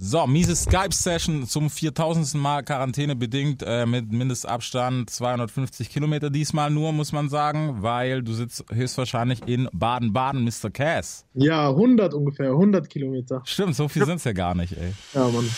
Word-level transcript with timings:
So, 0.00 0.28
miese 0.28 0.54
Skype-Session 0.54 1.48
zum 1.48 1.68
4000. 1.68 2.34
Mal 2.34 2.62
Quarantäne 2.62 3.16
bedingt 3.16 3.64
äh, 3.66 3.84
mit 3.84 4.12
Mindestabstand 4.12 5.10
250 5.10 5.90
Kilometer 5.90 6.30
diesmal 6.30 6.70
nur, 6.70 6.92
muss 6.92 7.10
man 7.10 7.28
sagen, 7.28 7.78
weil 7.82 8.22
du 8.22 8.32
sitzt 8.32 8.64
höchstwahrscheinlich 8.72 9.40
in 9.46 9.68
Baden-Baden, 9.72 10.44
Mr. 10.44 10.70
Cass. 10.70 11.24
Ja, 11.34 11.70
100 11.70 12.14
ungefähr, 12.14 12.50
100 12.50 12.88
Kilometer. 12.88 13.42
Stimmt, 13.44 13.74
so 13.74 13.88
viel 13.88 14.06
sind's 14.06 14.22
ja 14.22 14.32
gar 14.32 14.54
nicht, 14.54 14.72
ey. 14.74 14.92
Ja, 15.14 15.26
Mann. 15.26 15.50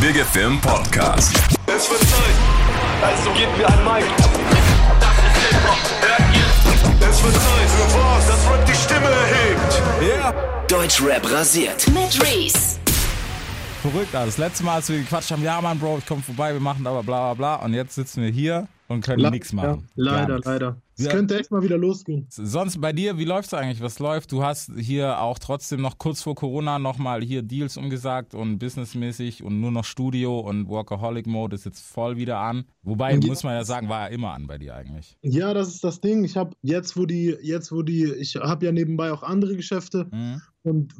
Big 0.00 0.16
FM 0.16 0.60
Podcast. 0.60 1.36
Es 1.68 1.88
wird 1.88 2.00
Zeit, 2.00 2.34
also 3.00 3.30
gebt 3.30 3.56
mir 3.58 3.68
ein 3.68 3.84
Mic. 3.84 4.06
Das 4.98 5.12
ist 5.12 5.46
Hip-Hop, 5.46 5.78
hört 6.00 6.34
ihr? 6.34 7.08
Es 7.08 7.22
wird 7.22 7.34
Zeit 7.34 7.68
für 7.68 7.96
was, 7.96 8.26
das 8.26 8.50
Rap 8.50 8.66
die 8.66 8.74
Stimme 8.74 9.06
erhebt. 9.06 9.82
Yeah. 10.02 10.64
Deutschrap 10.66 11.30
rasiert. 11.30 11.86
Mit 11.88 12.20
Reese. 12.20 12.78
Verrückt, 13.82 14.14
Alter. 14.14 14.26
Das 14.26 14.38
letzte 14.38 14.64
Mal, 14.64 14.74
als 14.74 14.88
wir 14.88 14.98
gequatscht 14.98 15.30
haben, 15.30 15.42
ja, 15.42 15.60
Mann, 15.60 15.78
Bro, 15.78 15.98
ich 15.98 16.06
komm 16.06 16.20
vorbei, 16.22 16.52
wir 16.52 16.60
machen 16.60 16.86
aber 16.86 17.02
bla 17.02 17.32
bla 17.32 17.56
bla. 17.56 17.64
Und 17.64 17.74
jetzt 17.74 17.94
sitzen 17.94 18.22
wir 18.22 18.30
hier 18.30 18.66
und 18.88 19.04
können 19.04 19.30
nichts 19.30 19.52
machen. 19.52 19.86
leider, 19.94 20.34
nichts. 20.34 20.46
leider. 20.46 20.76
Es 20.96 21.04
Ja. 21.04 21.12
könnte 21.12 21.38
echt 21.38 21.52
mal 21.52 21.62
wieder 21.62 21.78
losgehen. 21.78 22.26
Sonst 22.28 22.80
bei 22.80 22.92
dir, 22.92 23.18
wie 23.18 23.24
läuft's 23.24 23.54
eigentlich? 23.54 23.80
Was 23.80 24.00
läuft? 24.00 24.32
Du 24.32 24.42
hast 24.42 24.72
hier 24.76 25.20
auch 25.20 25.38
trotzdem 25.38 25.80
noch 25.80 25.98
kurz 25.98 26.22
vor 26.22 26.34
Corona 26.34 26.80
nochmal 26.80 27.22
hier 27.22 27.42
Deals 27.42 27.76
umgesagt 27.76 28.34
und 28.34 28.58
businessmäßig 28.58 29.44
und 29.44 29.60
nur 29.60 29.70
noch 29.70 29.84
Studio 29.84 30.40
und 30.40 30.68
Workaholic 30.68 31.28
Mode 31.28 31.54
ist 31.54 31.64
jetzt 31.64 31.80
voll 31.86 32.16
wieder 32.16 32.38
an. 32.40 32.64
Wobei, 32.82 33.12
Ja. 33.14 33.20
muss 33.24 33.44
man 33.44 33.54
ja 33.54 33.64
sagen, 33.64 33.88
war 33.88 34.08
ja 34.08 34.14
immer 34.14 34.32
an 34.32 34.48
bei 34.48 34.58
dir 34.58 34.74
eigentlich. 34.74 35.16
Ja, 35.22 35.54
das 35.54 35.68
ist 35.68 35.84
das 35.84 36.00
Ding. 36.00 36.24
Ich 36.24 36.36
habe 36.36 36.56
jetzt, 36.62 36.96
wo 36.96 37.06
die, 37.06 37.36
jetzt, 37.42 37.70
wo 37.70 37.82
die, 37.82 38.04
ich 38.14 38.34
habe 38.34 38.66
ja 38.66 38.72
nebenbei 38.72 39.12
auch 39.12 39.22
andere 39.22 39.54
Geschäfte 39.54 40.08
Mhm. 40.10 40.42
Und 40.68 40.94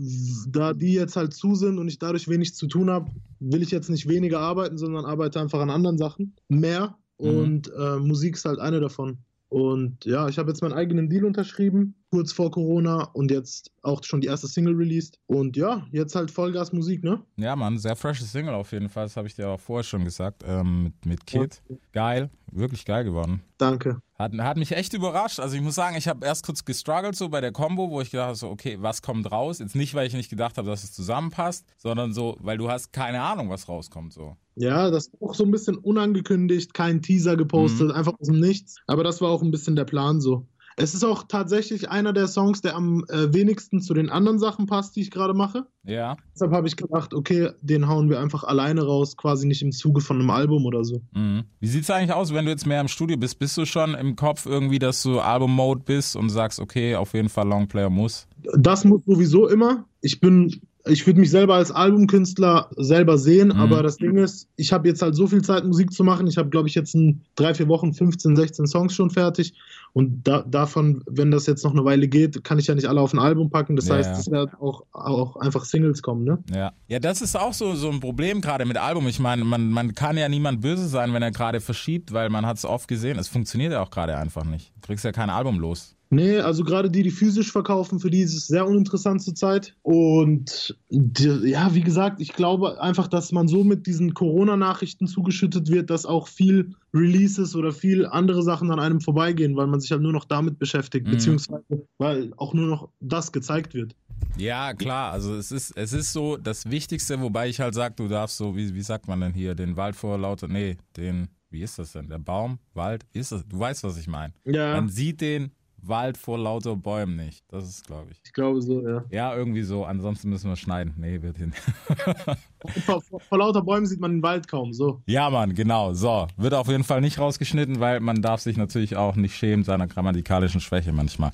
da 0.49 0.73
die 0.73 0.93
jetzt 0.93 1.17
halt 1.17 1.35
zu 1.35 1.55
sind 1.55 1.79
und 1.79 1.89
ich 1.89 1.99
dadurch 1.99 2.29
wenig 2.29 2.55
zu 2.55 2.67
tun 2.67 2.91
habe, 2.91 3.11
will 3.41 3.63
ich 3.63 3.71
jetzt 3.71 3.91
nicht 3.91 4.09
weniger 4.09 4.41
arbeiten, 4.41 4.79
sondern 4.79 5.05
arbeite 5.05 5.41
einfach 5.41 5.61
an 5.61 5.71
anderen 5.71 5.99
Sachen 5.99 6.35
mehr. 6.49 6.97
Mhm. 7.21 7.29
Und 7.29 7.73
äh, 7.79 7.97
Musik 7.99 8.37
ist 8.37 8.45
halt 8.45 8.59
eine 8.59 8.81
davon. 8.81 9.19
Und 9.49 10.05
ja, 10.05 10.29
ich 10.29 10.39
habe 10.39 10.51
jetzt 10.51 10.63
meinen 10.63 10.75
eigenen 10.75 11.09
Deal 11.09 11.25
unterschrieben, 11.25 11.95
kurz 12.11 12.33
vor 12.33 12.51
Corona 12.51 13.05
und 13.13 13.31
jetzt 13.31 13.71
auch 13.83 14.03
schon 14.03 14.21
die 14.21 14.29
erste 14.29 14.49
Single 14.49 14.75
released. 14.75 15.19
Und 15.27 15.57
ja, 15.57 15.87
jetzt 15.93 16.15
halt 16.15 16.31
Vollgas 16.31 16.73
Musik, 16.73 17.05
ne? 17.05 17.23
Ja, 17.37 17.55
Mann, 17.57 17.79
sehr 17.79 17.97
freshes 17.97 18.33
Single 18.33 18.55
auf 18.55 18.73
jeden 18.73 18.89
Fall. 18.89 19.05
Das 19.05 19.17
habe 19.17 19.27
ich 19.29 19.35
dir 19.35 19.49
auch 19.49 19.61
vorher 19.61 19.85
schon 19.85 20.05
gesagt. 20.05 20.43
Ähm, 20.47 20.85
mit, 20.85 21.07
mit 21.07 21.27
Kid. 21.27 21.63
Geil, 21.93 22.31
wirklich 22.51 22.85
geil 22.85 23.05
geworden. 23.05 23.43
Danke. 23.59 24.01
Hat, 24.19 24.33
hat 24.39 24.57
mich 24.57 24.73
echt 24.73 24.95
überrascht. 24.95 25.39
Also 25.39 25.55
ich 25.57 25.63
muss 25.63 25.75
sagen, 25.75 25.97
ich 25.97 26.09
habe 26.09 26.27
erst 26.27 26.45
kurz 26.45 26.65
gestruggelt 26.65 27.15
so 27.15 27.29
bei 27.29 27.41
der 27.41 27.53
Combo, 27.53 27.91
wo 27.91 28.01
ich 28.01 28.11
gedacht 28.11 28.27
habe, 28.29 28.37
so, 28.37 28.49
okay, 28.49 28.79
was 28.81 29.01
kommt 29.03 29.31
raus? 29.31 29.59
Jetzt 29.61 29.77
nicht, 29.77 29.95
weil 29.95 30.07
ich 30.07 30.15
nicht 30.15 30.31
gedacht 30.31 30.59
habe, 30.59 30.69
dass 30.69 30.83
es 30.85 30.93
zusammenpasst, 30.93 31.67
sondern 31.77 32.13
so, 32.13 32.37
weil 32.41 32.59
du 32.59 32.69
hast 32.71 32.93
keine 32.93 33.23
Ahnung, 33.23 33.49
was 33.49 33.69
rauskommt 33.69 34.13
so. 34.13 34.37
Ja, 34.57 34.91
das 34.91 35.13
war 35.13 35.31
auch 35.31 35.35
so 35.35 35.45
ein 35.45 35.53
bisschen 35.53 35.77
unangekündigt, 35.77 36.75
kein 36.75 37.01
Teaser 37.03 37.35
Mhm. 37.35 37.39
gepostet, 37.39 37.93
einfach 37.93 38.15
aus 38.19 38.27
dem 38.27 38.41
Nichts. 38.41 38.77
Aber 38.87 39.05
das 39.05 39.21
war 39.21 39.31
auch 39.31 39.43
ein 39.43 39.51
bisschen 39.53 39.77
der 39.77 39.85
Plan 39.85 40.21
so. 40.21 40.47
Es 40.79 40.95
ist 40.95 41.05
auch 41.05 41.25
tatsächlich 41.27 41.91
einer 41.91 42.13
der 42.13 42.29
Songs, 42.29 42.61
der 42.61 42.77
am 42.77 43.05
äh, 43.09 43.33
wenigsten 43.35 43.81
zu 43.81 43.95
den 43.95 44.11
anderen 44.11 44.39
Sachen 44.39 44.67
passt, 44.67 44.95
die 44.95 45.01
ich 45.01 45.11
gerade 45.11 45.35
mache. 45.35 45.67
Ja. 45.85 46.17
Deshalb 46.35 46.53
habe 46.53 46.69
ich 46.69 46.77
gedacht, 46.77 47.15
okay, 47.15 47.51
den 47.61 47.89
hauen 47.89 48.09
wir 48.09 48.21
einfach 48.21 48.45
alleine 48.45 48.85
raus, 48.85 49.17
quasi 49.17 49.47
nicht 49.47 49.63
im 49.63 49.73
Zuge 49.73 50.01
von 50.01 50.21
einem 50.21 50.31
Album 50.31 50.67
oder 50.67 50.85
so. 50.85 51.03
Mhm. 51.13 51.45
Wie 51.59 51.67
sieht's 51.67 51.91
eigentlich 51.91 52.13
aus, 52.13 52.33
wenn 52.33 52.45
du 52.45 52.53
jetzt 52.53 52.67
mehr 52.67 52.81
im 52.81 52.89
Studio 52.89 53.17
bist? 53.17 53.39
Bist 53.39 53.57
du 53.57 53.65
schon 53.65 53.95
im 53.95 54.15
Kopf 54.15 54.47
irgendwie, 54.47 54.79
dass 54.79 55.03
du 55.03 55.19
Album-Mode 55.19 55.83
bist 55.85 56.15
und 56.15 56.31
sagst, 56.31 56.61
okay, 56.61 56.95
auf 56.95 57.13
jeden 57.13 57.29
Fall 57.29 57.49
Longplayer 57.49 57.91
muss? 57.91 58.29
Das 58.57 58.85
muss 58.85 59.01
sowieso 59.05 59.49
immer. 59.49 59.85
Ich 60.01 60.21
bin, 60.21 60.61
ich 60.87 61.07
würde 61.07 61.21
mich 61.21 61.31
selber 61.31 61.55
als 61.57 61.71
Albumkünstler 61.71 62.71
selber 62.77 63.19
sehen, 63.19 63.49
Mhm. 63.49 63.61
aber 63.61 63.83
das 63.83 63.97
Ding 63.97 64.17
ist, 64.17 64.49
ich 64.57 64.73
habe 64.73 64.89
jetzt 64.89 65.03
halt 65.03 65.15
so 65.15 65.27
viel 65.27 65.43
Zeit, 65.43 65.65
Musik 65.65 65.93
zu 65.93 66.05
machen. 66.05 66.27
Ich 66.27 66.39
habe, 66.39 66.49
glaube 66.49 66.69
ich, 66.69 66.75
jetzt 66.75 66.95
in 66.95 67.21
drei, 67.35 67.53
vier 67.55 67.69
Wochen 67.69 67.93
15, 67.93 68.37
16 68.37 68.67
Songs 68.67 68.95
schon 68.95 69.11
fertig. 69.11 69.53
Und 69.93 70.23
da, 70.29 70.43
davon, 70.43 71.03
wenn 71.07 71.31
das 71.31 71.47
jetzt 71.47 71.65
noch 71.65 71.73
eine 71.73 71.85
Weile 71.85 72.09
geht, 72.09 72.45
kann 72.45 72.59
ich 72.59 72.67
ja 72.69 72.75
nicht 72.75 72.87
alle 72.87 73.01
auf 73.01 73.13
ein 73.13 73.19
Album 73.19 73.51
packen. 73.51 73.75
Das 73.77 73.89
Ja, 73.89 73.97
heißt, 73.97 74.11
ja. 74.11 74.19
es 74.19 74.31
werden 74.31 74.51
auch, 74.61 74.83
auch 74.93 75.37
einfach 75.37 75.65
Singles 75.65 76.03
kommen, 76.03 76.25
ne? 76.25 76.39
Ja. 76.55 76.73
Ja, 76.87 76.99
das 77.01 77.21
ist 77.23 77.37
auch 77.37 77.53
so, 77.55 77.75
so 77.75 77.91
ein 77.91 78.01
Problem 78.01 78.41
gerade 78.41 78.65
mit 78.65 78.77
Album. 78.77 79.09
Ich 79.09 79.19
meine, 79.19 79.45
man, 79.45 79.71
man 79.71 79.95
kann 79.95 80.17
ja 80.17 80.29
niemand 80.29 80.61
böse 80.61 80.87
sein, 80.89 81.13
wenn 81.13 81.23
er 81.23 81.31
gerade 81.33 81.61
verschiebt, 81.61 82.13
weil 82.13 82.31
man 82.31 82.47
hat 82.47 82.59
es 82.59 82.65
oft 82.65 82.87
gesehen. 82.89 83.19
Es 83.19 83.29
funktioniert 83.29 83.73
ja 83.73 83.83
auch 83.83 83.91
gerade 83.91 84.17
einfach 84.17 84.45
nicht. 84.45 84.73
Du 84.77 84.87
kriegst 84.87 85.05
ja 85.05 85.13
kein 85.13 85.31
Album 85.31 85.59
los. 85.59 85.97
Nee, 86.11 86.39
also 86.39 86.65
gerade 86.65 86.91
die, 86.91 87.03
die 87.03 87.11
physisch 87.11 87.53
verkaufen, 87.53 88.01
für 88.01 88.09
die 88.11 88.21
ist 88.21 88.35
es 88.35 88.47
sehr 88.47 88.67
uninteressant 88.67 89.23
zurzeit. 89.23 89.77
Und 89.83 90.79
die, 90.89 91.29
ja, 91.51 91.75
wie 91.75 91.83
gesagt, 91.83 92.21
ich 92.21 92.33
glaube 92.33 92.81
einfach, 92.81 93.09
dass 93.09 93.31
man 93.31 93.47
so 93.47 93.63
mit 93.63 93.87
diesen 93.87 94.15
Corona-Nachrichten 94.15 95.07
zugeschüttet 95.07 95.71
wird, 95.71 95.91
dass 95.91 96.07
auch 96.07 96.27
viel 96.29 96.75
Releases 96.95 97.55
oder 97.55 97.73
viel 97.73 98.07
andere 98.07 98.43
Sachen 98.43 98.71
an 98.71 98.81
einem 98.81 99.01
vorbeigehen, 99.03 99.55
weil 99.57 99.67
man 99.67 99.81
sich 99.81 99.91
halt 99.93 100.01
nur 100.01 100.13
noch 100.13 100.25
damit 100.25 100.59
beschäftigt, 100.59 101.07
Mhm. 101.07 101.11
beziehungsweise 101.11 101.87
weil 101.99 102.33
auch 102.39 102.55
nur 102.55 102.67
noch 102.69 102.89
das 103.01 103.31
gezeigt 103.33 103.75
wird. 103.75 103.95
Ja, 104.37 104.73
klar, 104.75 105.13
also 105.13 105.35
es 105.35 105.53
ist, 105.53 105.77
es 105.77 105.93
ist 105.93 106.13
so 106.13 106.37
das 106.39 106.71
Wichtigste, 106.71 107.21
wobei 107.21 107.49
ich 107.49 107.61
halt 107.61 107.75
sag, 107.75 107.97
du 107.97 108.09
darfst 108.09 108.37
so, 108.39 108.57
wie, 108.57 108.75
wie 108.75 108.83
sagt 108.83 109.09
man 109.09 109.21
denn 109.21 109.35
hier, 109.35 109.55
den 109.55 109.77
Wald 109.77 109.95
vor 109.95 110.17
lauter, 110.19 110.49
nee, 110.49 110.77
den, 110.97 111.29
wie 111.51 111.63
ist 111.63 111.79
das 111.79 111.93
denn? 111.93 112.09
Der 112.09 112.19
Baum, 112.19 112.59
Wald, 112.75 113.05
wie 113.13 113.19
ist 113.21 113.33
das? 113.33 113.45
Du 113.47 113.59
weißt, 113.59 113.85
was 113.85 113.99
ich 113.99 114.07
meine. 114.09 114.33
Ja, 114.45 114.73
Man 114.75 114.89
sieht 114.89 115.21
den 115.21 115.53
Wald 115.83 116.17
vor 116.19 116.39
lauter 116.39 116.77
Bäumen 116.77 117.17
nicht. 117.17 117.45
Das 117.49 117.69
ist, 117.69 117.87
glaube 117.87 118.11
ich. 118.11 118.21
ich 118.25 118.33
glaube 118.33 118.61
so, 118.61 118.87
ja. 118.87 119.05
Ja, 119.11 119.35
irgendwie 119.35 119.63
so. 119.63 119.85
Ansonsten 119.85 120.29
müssen 120.29 120.49
wir 120.49 120.57
schneiden. 120.57 120.95
Nee, 120.97 121.23
wird 121.23 121.37
hin. 121.37 121.55
Vor, 122.85 123.01
vor, 123.01 123.21
vor 123.21 123.39
lauter 123.39 123.63
Bäumen 123.63 123.87
sieht 123.87 124.01
man 124.01 124.13
den 124.13 124.23
Wald 124.23 124.49
kaum, 124.49 124.73
so. 124.73 125.01
ja, 125.07 125.31
Mann, 125.31 125.55
genau. 125.55 125.93
So. 125.93 126.27
Wird 126.37 126.55
auf 126.55 126.69
jeden 126.69 126.85
Fall 126.85 127.01
nicht 127.01 127.19
rausgeschnitten, 127.19 127.81
weil 127.81 128.01
man 128.01 128.21
darf 128.23 128.41
sich 128.41 128.57
natürlich 128.57 128.97
auch 128.97 129.17
nicht 129.17 129.37
schämen 129.37 129.65
seiner 129.65 129.87
grammatikalischen 129.87 130.61
Schwäche 130.61 130.93
manchmal. 130.93 131.31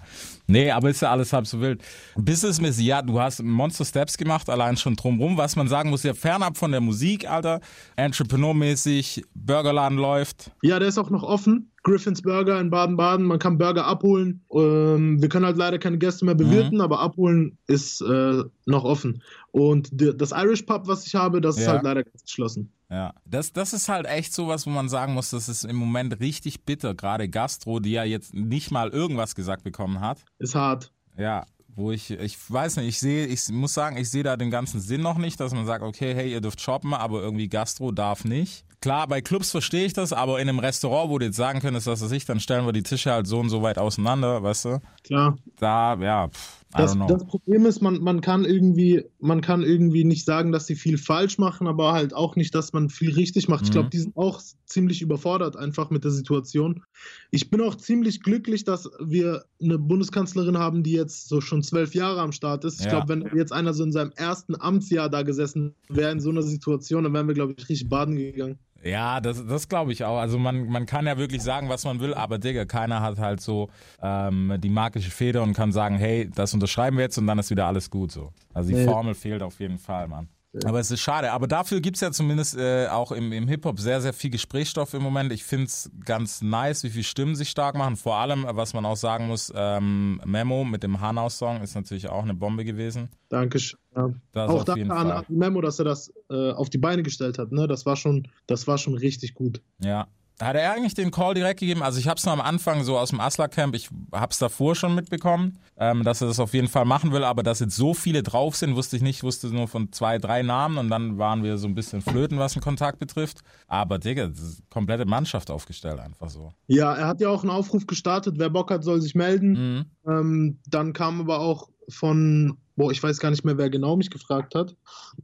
Nee, 0.47 0.71
aber 0.71 0.91
ist 0.91 1.01
ja 1.01 1.11
alles 1.11 1.33
halb 1.33 1.47
so 1.47 1.61
wild. 1.61 1.83
Businessmäßig, 2.17 2.85
ja, 2.85 3.01
du 3.01 3.19
hast 3.19 3.43
Monster 3.43 3.85
Steps 3.85 4.19
gemacht, 4.19 4.51
allein 4.51 4.77
schon 4.77 4.97
drumrum. 4.97 5.39
Was 5.39 5.57
man 5.57 5.69
sagen 5.69 5.91
muss, 5.91 6.03
ja 6.03 6.13
fernab 6.13 6.57
von 6.59 6.71
der 6.71 6.81
Musik, 6.81 7.29
Alter. 7.29 7.61
Entrepreneurmäßig, 7.97 9.25
Burgerladen 9.35 9.99
läuft. 9.99 10.51
Ja, 10.63 10.79
der 10.79 10.89
ist 10.89 10.99
auch 10.99 11.11
noch 11.11 11.23
offen. 11.23 11.71
Griffins 11.83 12.23
Burger 12.23 12.59
in 12.61 12.71
Baden-Baden. 12.71 13.27
Man 13.27 13.39
kann 13.39 13.59
Burger 13.59 13.85
abholen. 13.85 14.43
Ähm, 14.53 15.21
wir 15.21 15.29
können 15.29 15.45
halt 15.45 15.59
leider 15.59 15.79
keine 15.79 15.99
Gäste 15.99 16.25
mehr 16.25 16.35
bewirten, 16.35 16.81
aber 16.81 17.01
abholen 17.01 17.59
ist 17.67 18.01
äh, 18.01 18.43
noch 18.65 18.85
offen. 18.85 19.23
Und 19.55 19.89
das 19.93 20.33
Irish 20.33 20.63
Pub, 20.63 20.89
was 20.89 21.07
ich 21.07 21.15
habe, 21.15 21.41
das 21.41 21.57
ist 21.59 21.67
Ja. 21.67 21.75
halt 21.75 21.85
leider 21.85 22.03
ganz 22.03 22.25
geschlossen. 22.25 22.73
Ja, 22.91 23.15
das, 23.25 23.53
das 23.53 23.73
ist 23.73 23.89
halt 23.89 24.05
echt 24.05 24.35
sowas, 24.35 24.67
wo 24.67 24.71
man 24.71 24.89
sagen 24.89 25.15
muss, 25.15 25.31
das 25.31 25.49
ist 25.49 25.63
im 25.65 25.77
Moment 25.77 26.19
richtig 26.19 26.65
bitter. 26.65 26.93
Gerade 26.97 27.29
Gastro, 27.29 27.79
die 27.79 27.93
ja 27.93 28.03
jetzt 28.03 28.35
nicht 28.35 28.73
mal 28.73 28.89
irgendwas 28.91 29.37
gesagt 29.37 29.63
bekommen 29.63 30.01
hat. 30.01 30.25
Ist 30.41 30.57
hart. 30.57 30.91
Ja, 31.17 31.47
wo 31.69 31.93
ich, 31.93 32.11
ich 32.11 32.37
weiß 32.51 32.79
nicht, 32.79 32.89
ich 32.89 32.99
sehe, 32.99 33.27
ich 33.27 33.49
muss 33.51 33.75
sagen, 33.75 33.97
ich 33.97 34.11
sehe 34.11 34.25
da 34.25 34.37
den 34.37 34.51
ganzen 34.51 34.81
Sinn 34.81 35.03
noch 35.03 35.19
nicht, 35.19 35.39
dass 35.39 35.55
man 35.55 35.67
sagt, 35.67 35.85
okay, 35.85 36.15
hey, 36.17 36.33
ihr 36.33 36.41
dürft 36.41 36.61
shoppen, 36.61 36.93
aber 36.93 37.23
irgendwie 37.23 37.49
Gastro 37.49 37.93
darf 37.93 38.25
nicht. 38.25 38.65
Klar, 38.81 39.07
bei 39.07 39.23
Clubs 39.23 39.51
verstehe 39.53 39.87
ich 39.87 39.93
das, 39.93 40.13
aber 40.13 40.41
in 40.41 40.49
einem 40.49 40.59
Restaurant, 40.59 41.11
wo 41.11 41.19
du 41.19 41.27
jetzt 41.27 41.37
sagen 41.37 41.61
könntest, 41.61 41.87
dass 41.87 42.01
es 42.03 42.11
ich, 42.13 42.27
dann 42.27 42.39
stellen 42.41 42.67
wir 42.67 42.73
die 42.73 42.83
Tische 42.83 43.13
halt 43.13 43.27
so 43.29 43.39
und 43.39 43.49
so 43.51 43.63
weit 43.63 43.79
auseinander, 43.79 44.43
weißt 44.43 44.65
du? 44.67 44.81
Klar. 45.05 45.39
Da, 45.59 45.95
ja, 45.95 46.29
pff, 46.29 46.64
Das, 46.77 46.97
das 47.07 47.25
Problem 47.27 47.67
ist, 47.67 47.81
man, 47.83 48.03
man 48.03 48.21
kann 48.21 48.45
irgendwie, 48.45 49.05
man 49.21 49.41
kann 49.41 49.63
irgendwie 49.63 50.05
nicht 50.05 50.25
sagen, 50.25 50.51
dass 50.53 50.67
sie 50.67 50.75
viel 50.75 50.99
falsch 50.99 51.39
machen, 51.39 51.69
aber 51.69 51.93
halt 51.93 52.15
auch 52.15 52.37
nicht, 52.37 52.55
dass 52.55 52.73
man 52.73 52.89
viel 52.89 53.13
richtig 53.13 53.49
macht. 53.49 53.63
Ich 53.65 53.71
Mhm. 53.71 53.73
glaube, 53.73 53.91
die 53.91 53.99
sind 54.01 54.17
auch 54.17 54.41
ziemlich 54.67 55.01
überfordert 55.03 55.57
einfach 55.57 55.91
mit 55.91 56.05
der 56.05 56.11
Situation. 56.11 56.83
Ich 57.31 57.49
bin 57.51 57.61
auch 57.61 57.77
ziemlich 57.77 58.23
glücklich, 58.23 58.65
dass 58.65 58.91
wir 58.99 59.45
eine 59.63 59.79
Bundeskanzlerin 59.79 60.59
haben, 60.59 60.83
die 60.83 60.93
jetzt 60.93 61.29
so 61.29 61.41
schon 61.41 61.63
zwölf 61.63 61.95
Jahre 61.95 62.21
am 62.21 62.33
Start 62.33 62.65
ist. 62.65 62.81
Ich 62.81 62.87
Ja. 62.87 62.91
glaube, 62.91 63.09
wenn 63.09 63.37
jetzt 63.37 63.53
einer 63.53 63.73
so 63.73 63.85
in 63.85 63.93
seinem 63.93 64.13
ersten 64.17 64.61
Amtsjahr 64.61 65.09
da 65.09 65.23
gesessen 65.23 65.77
wäre 65.89 66.11
in 66.13 66.21
so 66.21 66.31
einer 66.31 66.43
Situation, 66.43 67.05
dann 67.05 67.13
wären 67.15 67.29
wir, 67.29 67.35
glaube 67.35 67.55
ich, 67.57 67.69
richtig 67.69 67.89
baden 67.89 68.17
gegangen. 68.17 68.59
Ja, 68.85 69.21
das, 69.21 69.47
das 69.47 69.69
glaube 69.69 69.93
ich 69.93 70.05
auch. 70.05 70.19
Also 70.19 70.39
man, 70.39 70.69
man 70.69 70.85
kann 70.85 71.07
ja 71.07 71.17
wirklich 71.17 71.43
sagen, 71.43 71.71
was 71.71 71.85
man 71.85 72.01
will, 72.01 72.13
aber 72.13 72.39
Digga, 72.39 72.67
keiner 72.67 73.01
hat 73.01 73.19
halt 73.19 73.41
so 73.41 73.71
ähm, 74.03 74.57
die 74.59 74.69
magische 74.69 75.11
Feder 75.11 75.43
und 75.43 75.55
kann 75.55 75.73
sagen, 75.73 75.97
hey, 75.97 76.31
das 76.35 76.53
unterschreiben 76.53 76.99
wir 76.99 77.05
jetzt 77.05 77.17
und 77.17 77.27
dann 77.27 77.39
ist 77.39 77.51
wieder 77.51 77.67
alles 77.67 77.91
gut 77.91 78.13
so. 78.13 78.33
Also 78.53 78.69
die 78.71 78.77
Nee. 78.77 78.85
Formel 78.85 79.15
fehlt 79.15 79.43
auf 79.43 79.59
jeden 79.59 79.79
Fall, 79.79 80.07
Mann. 80.09 80.29
Aber 80.65 80.79
es 80.79 80.91
ist 80.91 81.01
schade. 81.01 81.33
Aber 81.33 81.47
dafür 81.47 81.81
gibt's 81.81 82.01
ja 82.01 82.13
zumindest 82.13 82.57
äh, 82.57 82.87
auch 82.89 83.13
im, 83.13 83.33
im 83.33 83.49
Hip-Hop 83.49 83.81
sehr, 83.81 84.01
sehr 84.01 84.13
viel 84.13 84.31
Gesprächsstoff 84.31 84.95
im 84.95 85.03
Moment. 85.03 85.33
Ich 85.33 85.45
find's 85.45 85.91
ganz 86.05 86.43
nice, 86.43 86.85
wie 86.85 86.91
viele 86.91 87.05
Stimmen 87.05 87.35
sich 87.35 87.51
stark 87.51 87.75
machen. 87.75 87.97
Vor 87.97 88.17
allem, 88.17 88.47
was 88.49 88.73
man 88.73 88.87
auch 88.87 88.97
sagen 88.97 89.27
muss, 89.27 89.53
ähm, 89.55 90.21
Memo 90.25 90.65
mit 90.65 90.83
dem 90.83 91.01
Hanau-Song 91.01 91.61
ist 91.63 91.75
natürlich 91.75 92.09
auch 92.09 92.23
eine 92.23 92.35
Bombe 92.35 92.65
gewesen. 92.65 93.09
Dankeschön. 93.29 93.79
Ja. 93.97 94.11
Das 94.33 94.51
Auch 94.51 94.65
danke 94.65 94.93
an 94.95 95.25
Memo, 95.29 95.61
dass 95.61 95.79
er 95.79 95.85
das 95.87 96.13
äh, 96.31 96.53
auf 96.53 96.71
die 96.71 96.79
Beine 96.79 97.03
gestellt 97.03 97.39
hat. 97.39 97.53
Ne? 97.53 97.67
Das, 97.67 97.87
war 97.87 97.97
schon, 97.97 98.29
das 98.47 98.67
war 98.67 98.79
schon 98.79 98.95
richtig 98.95 99.35
gut. 99.35 99.61
Ja. 99.81 100.07
Hat 100.41 100.57
er 100.57 100.73
eigentlich 100.73 100.95
den 100.95 101.13
Call 101.13 101.35
direkt 101.35 101.61
gegeben? 101.61 101.83
Also 101.83 102.01
ich 102.01 102.09
habe 102.09 102.19
es 102.19 102.25
nur 102.25 102.33
am 102.33 102.41
Anfang 102.41 102.83
so 102.83 102.99
aus 102.99 103.11
dem 103.11 103.21
Asla-Camp, 103.21 103.75
ich 103.77 103.89
habe 104.13 104.33
es 104.33 104.39
davor 104.39 104.75
schon 104.75 104.95
mitbekommen, 104.95 105.59
ähm, 105.77 106.03
dass 106.03 106.21
er 106.23 106.27
das 106.27 106.41
auf 106.41 106.55
jeden 106.55 106.67
Fall 106.67 106.85
machen 106.85 107.13
will, 107.13 107.23
aber 107.23 107.45
dass 107.45 107.61
jetzt 107.61 107.77
so 107.77 107.95
viele 107.95 108.25
drauf 108.25 108.57
sind, 108.57 108.75
wusste 108.75 108.97
ich 108.97 109.03
nicht, 109.03 109.19
ich 109.19 109.23
wusste 109.23 109.47
nur 109.49 109.69
von 109.69 109.93
zwei, 109.93 110.19
drei 110.19 110.43
Namen 110.43 110.79
und 110.79 110.91
dann 110.91 111.19
waren 111.19 111.45
wir 111.45 111.57
so 111.57 111.69
ein 111.69 111.77
bisschen 111.77 112.03
flöten, 112.03 112.39
was 112.39 112.55
den 112.55 112.63
Kontakt 112.63 112.99
betrifft. 112.99 113.43
Aber 113.69 113.99
Digga, 114.01 114.31
komplette 114.71 115.05
Mannschaft 115.05 115.53
aufgestellt, 115.53 116.01
einfach 116.01 116.29
so. 116.29 116.53
Ja, 116.67 116.95
er 116.95 117.07
hat 117.07 117.21
ja 117.21 117.29
auch 117.29 117.43
einen 117.43 117.53
Aufruf 117.53 117.87
gestartet, 117.87 118.35
wer 118.39 118.51
Bock 118.51 118.73
hat, 118.73 118.83
soll 118.83 119.01
sich 119.01 119.15
melden. 119.15 119.53
Mhm. 119.53 119.85
Ähm, 120.11 120.59
dann 120.69 120.93
kam 120.93 121.21
aber 121.21 121.39
auch 121.39 121.69
von, 121.89 122.59
boah, 122.77 122.91
ich 122.91 123.03
weiß 123.03 123.19
gar 123.19 123.31
nicht 123.31 123.45
mehr, 123.45 123.57
wer 123.59 123.71
genau 123.71 123.97
mich 123.97 124.11
gefragt 124.11 124.55
hat. 124.55 124.77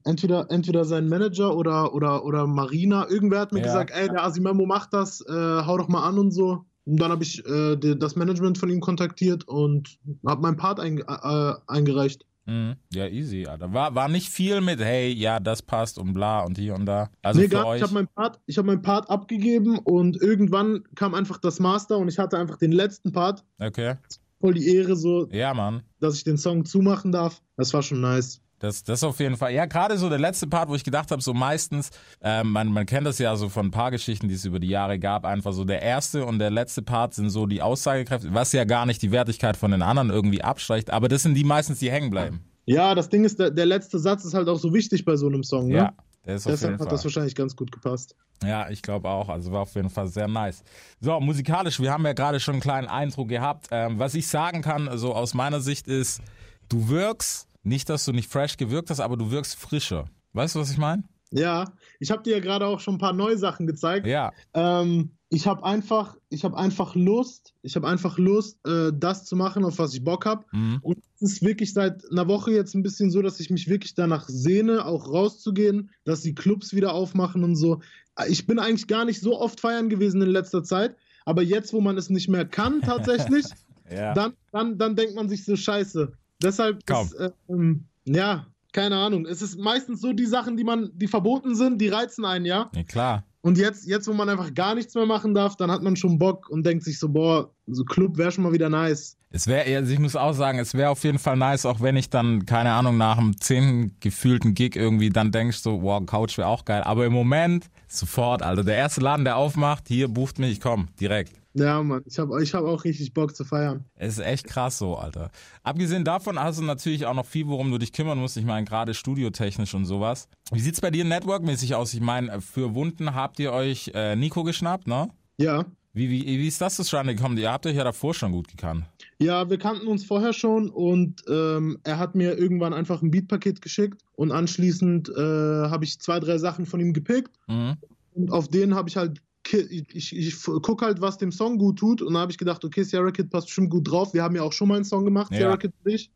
Entweder, 0.05 0.51
entweder 0.51 0.85
sein 0.85 1.09
Manager 1.09 1.57
oder, 1.57 1.95
oder, 1.95 2.25
oder 2.25 2.47
Marina. 2.47 3.09
Irgendwer 3.09 3.41
hat 3.41 3.53
mir 3.53 3.61
Ja. 3.61 3.67
gesagt, 3.67 3.91
ey, 3.93 4.09
der 4.09 4.25
Asimemo 4.25 4.67
macht 4.67 4.93
das, 4.93 5.21
äh, 5.29 5.33
hau 5.33 5.79
doch 5.79 5.89
mal 5.89 6.07
an 6.09 6.19
und 6.19 6.31
so. 6.31 6.65
Und 6.87 7.01
dann 7.01 7.11
habe 7.11 7.23
ich 7.23 7.45
äh, 7.47 7.77
die, 7.77 7.99
das 7.99 8.17
Management 8.17 8.59
von 8.59 8.71
ihm 8.71 8.81
kontaktiert 8.81 9.47
und 9.47 9.99
habe 10.27 10.43
meinen 10.43 10.57
Part 10.57 10.81
einge 10.81 11.03
äh, 11.03 11.55
eingereicht. 11.67 12.25
Mhm. 12.47 12.77
Ja, 12.93 13.07
easy, 13.07 13.47
Alter. 13.47 13.73
War, 13.73 13.95
war 13.95 14.09
nicht 14.09 14.29
viel 14.29 14.61
mit, 14.61 14.81
hey, 14.81 15.13
ja, 15.13 15.39
das 15.39 15.63
passt 15.63 15.99
und 15.99 16.15
bla 16.15 16.41
und 16.41 16.57
hier 16.59 16.75
und 16.75 16.87
da. 16.87 17.11
Also 17.23 17.41
nee, 17.41 17.49
für 17.49 17.55
gar. 17.55 17.77
Ich 17.77 17.83
habe 17.83 17.93
meinen 17.95 18.09
Part, 18.09 18.41
ich 18.47 18.59
hab 18.59 18.65
meinen 18.65 18.83
Part 18.83 19.09
abgegeben 19.11 19.79
und 19.79 20.21
irgendwann 20.21 20.83
kam 20.95 21.15
einfach 21.15 21.39
das 21.39 21.61
Master 21.61 21.99
und 21.99 22.09
ich 22.09 22.19
hatte 22.19 22.39
einfach 22.39 22.57
den 22.57 22.73
letzten 22.73 23.13
Part. 23.13 23.45
okay. 23.61 23.95
Voll 24.41 24.55
die 24.55 24.75
Ehre, 24.75 24.97
so, 24.97 25.29
Ja, 25.31 25.53
Mann. 25.55 25.83
dass 26.01 26.17
ich 26.17 26.25
den 26.25 26.39
Song 26.39 26.65
zumachen 26.65 27.13
darf. 27.13 27.41
Das 27.57 27.73
war 27.75 27.83
schon 27.83 28.01
nice. 28.01 28.41
Das, 28.59 28.83
das 28.85 29.03
auf 29.05 29.19
jeden 29.21 29.37
Fall. 29.39 29.55
Ja, 29.55 29.65
gerade 29.65 29.97
so 29.97 30.11
der 30.11 30.19
letzte 30.19 30.47
Part, 30.47 30.69
wo 30.69 30.75
ich 30.75 30.85
gedacht 30.85 31.11
habe, 31.11 31.23
so 31.23 31.33
meistens, 31.33 31.91
ähm, 32.21 32.51
man, 32.53 32.69
man 32.71 32.85
kennt 32.85 33.07
das 33.07 33.19
ja 33.19 33.35
so 33.37 33.49
von 33.49 33.67
ein 33.67 33.71
paar 33.71 33.91
Geschichten, 33.91 34.29
die 34.29 34.35
es 34.35 34.45
über 34.45 34.59
die 34.61 34.69
Jahre 34.69 34.99
gab, 34.99 35.25
einfach 35.25 35.53
so 35.55 35.65
der 35.65 35.81
erste 35.81 36.27
und 36.27 36.39
der 36.39 36.51
letzte 36.51 36.83
Part 36.83 37.15
sind 37.15 37.31
so 37.31 37.47
die 37.47 37.63
Aussagekräfte, 37.63 38.35
was 38.35 38.53
ja 38.53 38.65
gar 38.65 38.85
nicht 38.85 39.01
die 39.01 39.13
Wertigkeit 39.13 39.57
von 39.57 39.71
den 39.71 39.81
anderen 39.81 40.11
irgendwie 40.11 40.43
abschwächt, 40.43 40.91
aber 40.91 41.09
das 41.09 41.23
sind 41.23 41.35
die 41.35 41.45
meistens, 41.45 41.79
die 41.79 41.91
hängen 41.91 42.11
bleiben. 42.11 42.41
Ja, 42.67 42.95
das 42.95 43.09
Ding 43.09 43.25
ist, 43.25 43.39
der, 43.39 43.51
der 43.51 43.65
letzte 43.67 43.99
Satz 43.99 44.27
ist 44.27 44.35
halt 44.35 44.49
auch 44.49 44.59
so 44.59 44.75
wichtig 44.75 45.07
bei 45.07 45.17
so 45.17 45.27
einem 45.27 45.43
Song, 45.43 45.69
ne? 45.69 45.77
Ja, 45.77 45.93
der 46.25 46.37
ist 46.37 46.47
Deshalb 46.47 46.81
hat 46.81 46.93
das 46.93 47.01
Fall. 47.01 47.05
wahrscheinlich 47.05 47.35
ganz 47.35 47.57
gut 47.57 47.73
gepasst. 47.73 48.15
Ja, 48.43 48.71
ich 48.71 48.83
glaube 48.83 49.09
auch. 49.09 49.29
Also 49.29 49.53
war 49.53 49.63
auf 49.63 49.75
jeden 49.75 49.91
Fall 49.91 50.09
sehr 50.09 50.29
nice. 50.29 50.63
So, 51.01 51.19
musikalisch, 51.21 51.81
wir 51.81 51.93
haben 51.93 52.05
ja 52.07 52.13
gerade 52.13 52.41
schon 52.41 52.55
einen 52.55 52.63
kleinen 52.63 52.89
Eindruck 52.89 53.29
gehabt. 53.29 53.69
Ähm, 53.71 53.99
was 53.99 54.15
ich 54.15 54.29
sagen 54.29 54.63
kann, 54.63 54.89
so 54.99 55.15
aus 55.15 55.35
meiner 55.35 55.61
Sicht 55.61 55.89
ist, 55.89 56.23
du 56.69 56.89
wirkst, 56.89 57.49
nicht, 57.63 57.89
dass 57.91 58.05
du 58.05 58.13
nicht 58.13 58.31
fresh 58.31 58.57
gewirkt 58.57 58.91
hast, 58.91 59.01
aber 59.01 59.17
du 59.17 59.31
wirkst 59.31 59.57
frischer. 59.57 60.07
Weißt 60.33 60.55
du, 60.55 60.61
was 60.61 60.71
ich 60.71 60.79
meine? 60.79 61.05
Ja, 61.31 61.73
ich 61.99 62.11
habe 62.11 62.23
dir 62.23 62.35
ja 62.37 62.41
gerade 62.41 62.67
auch 62.67 62.81
schon 62.81 62.95
ein 62.95 62.99
paar 62.99 63.13
neue 63.13 63.37
Sachen 63.37 63.67
gezeigt. 63.67 64.07
Ja. 64.07 64.33
Ähm, 64.55 65.13
ich 65.33 65.47
habe 65.47 65.65
einfach, 65.65 66.17
ich 66.29 66.43
habe 66.45 66.57
einfach 66.57 66.97
Lust, 66.97 67.55
ich 67.63 67.77
habe 67.77 67.87
einfach 67.87 68.19
Lust, 68.19 68.59
äh, 68.67 68.91
das 68.93 69.25
zu 69.25 69.37
machen, 69.37 69.65
auf 69.65 69.79
was 69.79 69.95
ich 69.95 70.03
Bock 70.03 70.27
habe. 70.27 70.45
Mhm. 70.51 70.79
Und 70.83 70.99
es 71.21 71.23
ist 71.23 71.43
wirklich 71.43 71.73
seit 71.73 72.03
einer 72.11 72.27
Woche 72.27 72.51
jetzt 72.51 72.75
ein 72.75 72.83
bisschen 72.83 73.13
so, 73.13 73.23
dass 73.23 73.39
ich 73.39 73.49
mich 73.49 73.69
wirklich 73.69 73.95
danach 73.95 74.29
sehne, 74.29 74.85
auch 74.85 75.09
rauszugehen, 75.09 75.91
dass 76.05 76.23
die 76.23 76.35
Clubs 76.35 76.75
wieder 76.75 76.93
aufmachen 76.95 77.45
und 77.45 77.55
so. 77.55 77.81
Ich 78.29 78.47
bin 78.49 78.59
eigentlich 78.59 78.89
gar 78.89 79.05
nicht 79.05 79.21
so 79.21 79.41
oft 79.41 79.61
feiern 79.61 79.89
gewesen 79.89 80.21
in 80.21 80.31
letzter 80.31 80.65
Zeit, 80.65 80.97
aber 81.25 81.43
jetzt, 81.43 81.73
wo 81.73 81.81
man 81.81 81.97
es 81.97 82.11
nicht 82.11 82.29
mehr 82.29 82.45
kann 82.45 82.81
tatsächlich, 82.83 83.47
Ja. 83.89 84.13
dann, 84.15 84.33
dann, 84.51 84.79
dann 84.79 84.97
denkt 84.97 85.15
man 85.15 85.29
sich 85.29 85.45
so 85.45 85.55
scheiße. 85.55 86.13
Deshalb 86.43 86.83
ist, 86.91 87.15
äh, 87.15 87.31
ähm, 87.49 87.85
ja, 88.05 88.47
keine 88.73 88.97
Ahnung. 88.97 89.27
Es 89.27 89.43
ist 89.43 89.59
meistens 89.59 90.01
so 90.01 90.13
die 90.13 90.27
Sachen, 90.27 90.57
die 90.57 90.65
man, 90.65 90.91
die 90.95 91.07
verboten 91.07 91.55
sind, 91.55 91.81
die 91.81 91.89
reizen 91.89 92.25
einen, 92.25 92.47
ja. 92.47 92.71
ja, 92.75 92.83
klar. 92.83 93.25
Und 93.43 93.57
jetzt, 93.57 93.87
jetzt, 93.87 94.07
wo 94.07 94.13
man 94.13 94.29
einfach 94.29 94.53
gar 94.53 94.75
nichts 94.75 94.95
mehr 94.95 95.07
machen 95.07 95.33
darf, 95.33 95.57
dann 95.57 95.71
hat 95.71 95.83
man 95.83 95.97
schon 95.97 96.19
Bock 96.19 96.51
und 96.51 96.65
denkt 96.67 96.85
sich 96.85 96.99
so, 96.99 97.09
boah, 97.09 97.51
so 97.67 97.85
Club 97.85 98.19
wäre 98.19 98.31
schon 98.31 98.45
mal 98.45 98.53
wieder 98.53 98.69
nice. 98.69 99.17
Es 99.31 99.47
wäre, 99.47 99.77
also 99.77 99.93
ich 99.93 99.99
muss 99.99 100.17
auch 100.17 100.33
sagen, 100.33 100.59
es 100.59 100.75
wäre 100.75 100.91
auf 100.91 101.05
jeden 101.05 101.19
Fall 101.19 101.37
nice, 101.37 101.65
auch 101.65 101.81
wenn 101.81 101.97
ich 101.97 102.11
dann, 102.11 102.45
keine 102.45 102.73
Ahnung, 102.73 102.99
nach 102.99 103.17
dem 103.17 103.41
zehnten 103.41 103.97
gefühlten 104.01 104.55
Gig 104.55 104.77
irgendwie 104.77 105.09
dann 105.09 105.31
denkst 105.31 105.59
so, 105.59 105.83
wow, 105.83 106.05
Couch 106.05 106.37
wäre 106.37 106.49
auch 106.49 106.65
geil. 106.65 106.83
Aber 106.83 107.07
im 107.07 107.13
Moment, 107.13 107.71
sofort, 107.89 108.43
Alter. 108.43 108.65
Der 108.65 108.77
erste 108.77 109.01
Laden, 109.01 109.25
der 109.25 109.37
aufmacht, 109.37 109.89
hier 109.89 110.09
bucht 110.09 110.39
mich, 110.39 110.53
ich 110.53 110.61
komm, 110.61 110.89
direkt. 111.01 111.40
Ja, 111.55 111.83
Mann, 111.83 112.03
ich 112.07 112.19
habe 112.19 112.43
ich 112.43 112.55
hab 112.55 112.65
auch 112.65 112.85
richtig 112.85 113.13
Bock 113.13 113.35
zu 113.35 113.45
feiern. 113.45 113.85
Es 113.97 114.19
ist 114.19 114.25
echt 114.25 114.47
krass 114.47 114.79
so, 114.79 114.97
Alter. 114.97 115.31
Abgesehen 115.65 116.05
davon 116.05 116.39
hast 116.39 116.61
du 116.61 116.65
natürlich 116.65 117.07
auch 117.07 117.15
noch 117.15 117.27
viel, 117.27 117.49
worum 117.49 117.71
du 117.73 117.79
dich 117.79 117.93
kümmern 117.93 118.19
musst. 118.19 118.37
Ich 118.37 118.45
meine, 118.45 118.65
gerade 118.65 118.95
studiotechnisch 118.95 119.75
und 119.75 119.85
sowas. 119.85 120.29
Wie 120.53 120.61
sieht's 120.61 120.81
bei 120.81 120.91
dir 120.93 121.05
networkmäßig 121.05 121.75
aus? 121.75 121.93
Ich 121.93 122.01
meine, 122.01 122.41
für 122.41 122.75
Wunden 122.75 123.15
habt 123.15 123.41
ihr 123.41 123.53
euch 123.53 123.91
äh, 123.95 124.15
Nico 124.15 124.45
geschnappt, 124.45 124.87
ne? 124.87 125.09
Ja. 125.39 125.65
Wie, 125.93 126.09
wie, 126.09 126.25
wie 126.25 126.47
ist 126.47 126.61
das 126.61 126.77
zustande 126.77 127.17
gekommen? 127.17 127.37
Ihr 127.37 127.51
habt 127.51 127.67
euch 127.67 127.75
ja 127.75 127.83
davor 127.83 128.15
schon 128.15 128.31
gut 128.31 128.47
gekannt. 128.47 128.85
Ja, 129.19 129.51
wir 129.51 129.59
kannten 129.59 129.89
uns 129.89 130.05
vorher 130.05 130.33
schon 130.33 130.71
und 130.71 131.25
ähm, 131.29 131.79
er 131.83 131.99
hat 131.99 132.15
mir 132.15 132.39
irgendwann 132.39 132.73
einfach 132.73 133.03
ein 133.03 133.11
Beatpaket 133.11 133.61
geschickt 133.61 134.01
und 134.15 134.31
anschließend 134.31 135.09
äh, 135.09 135.21
habe 135.21 135.85
ich 135.85 135.99
zwei, 135.99 136.21
drei 136.21 136.39
Sachen 136.39 136.65
von 136.65 136.79
ihm 136.79 136.93
gepickt 136.93 137.33
Mhm. 137.49 137.77
und 138.15 138.31
auf 138.31 138.47
denen 138.47 138.77
habe 138.77 138.89
ich 138.89 138.97
halt, 138.97 139.21
ich, 139.49 140.17
ich, 140.17 140.45
gucke 140.45 140.85
halt, 140.85 141.01
was 141.01 141.19
dem 141.19 141.33
Song 141.33 141.59
gut 141.59 141.79
tut 141.79 142.03
und 142.03 142.13
dann 142.13 142.23
habe 142.23 142.33
ich 142.33 142.39
gedacht, 142.39 142.65
okay, 142.65 142.83
Sierra 142.83 143.11
Kid 143.11 143.31
passt 143.31 143.47
bestimmt 143.47 143.71
gut 143.71 143.91
drauf. 143.91 144.15
Wir 144.15 144.23
haben 144.23 144.37
ja 144.37 144.43
auch 144.43 144.53
schon 144.53 144.69
mal 144.69 144.77
einen 144.77 144.85
Song 144.85 145.05
gemacht, 145.05 145.33
Ja. 145.33 145.39
Sierra 145.39 145.57
Kid 145.57 145.73
und 145.85 145.93
ich. 145.93 146.11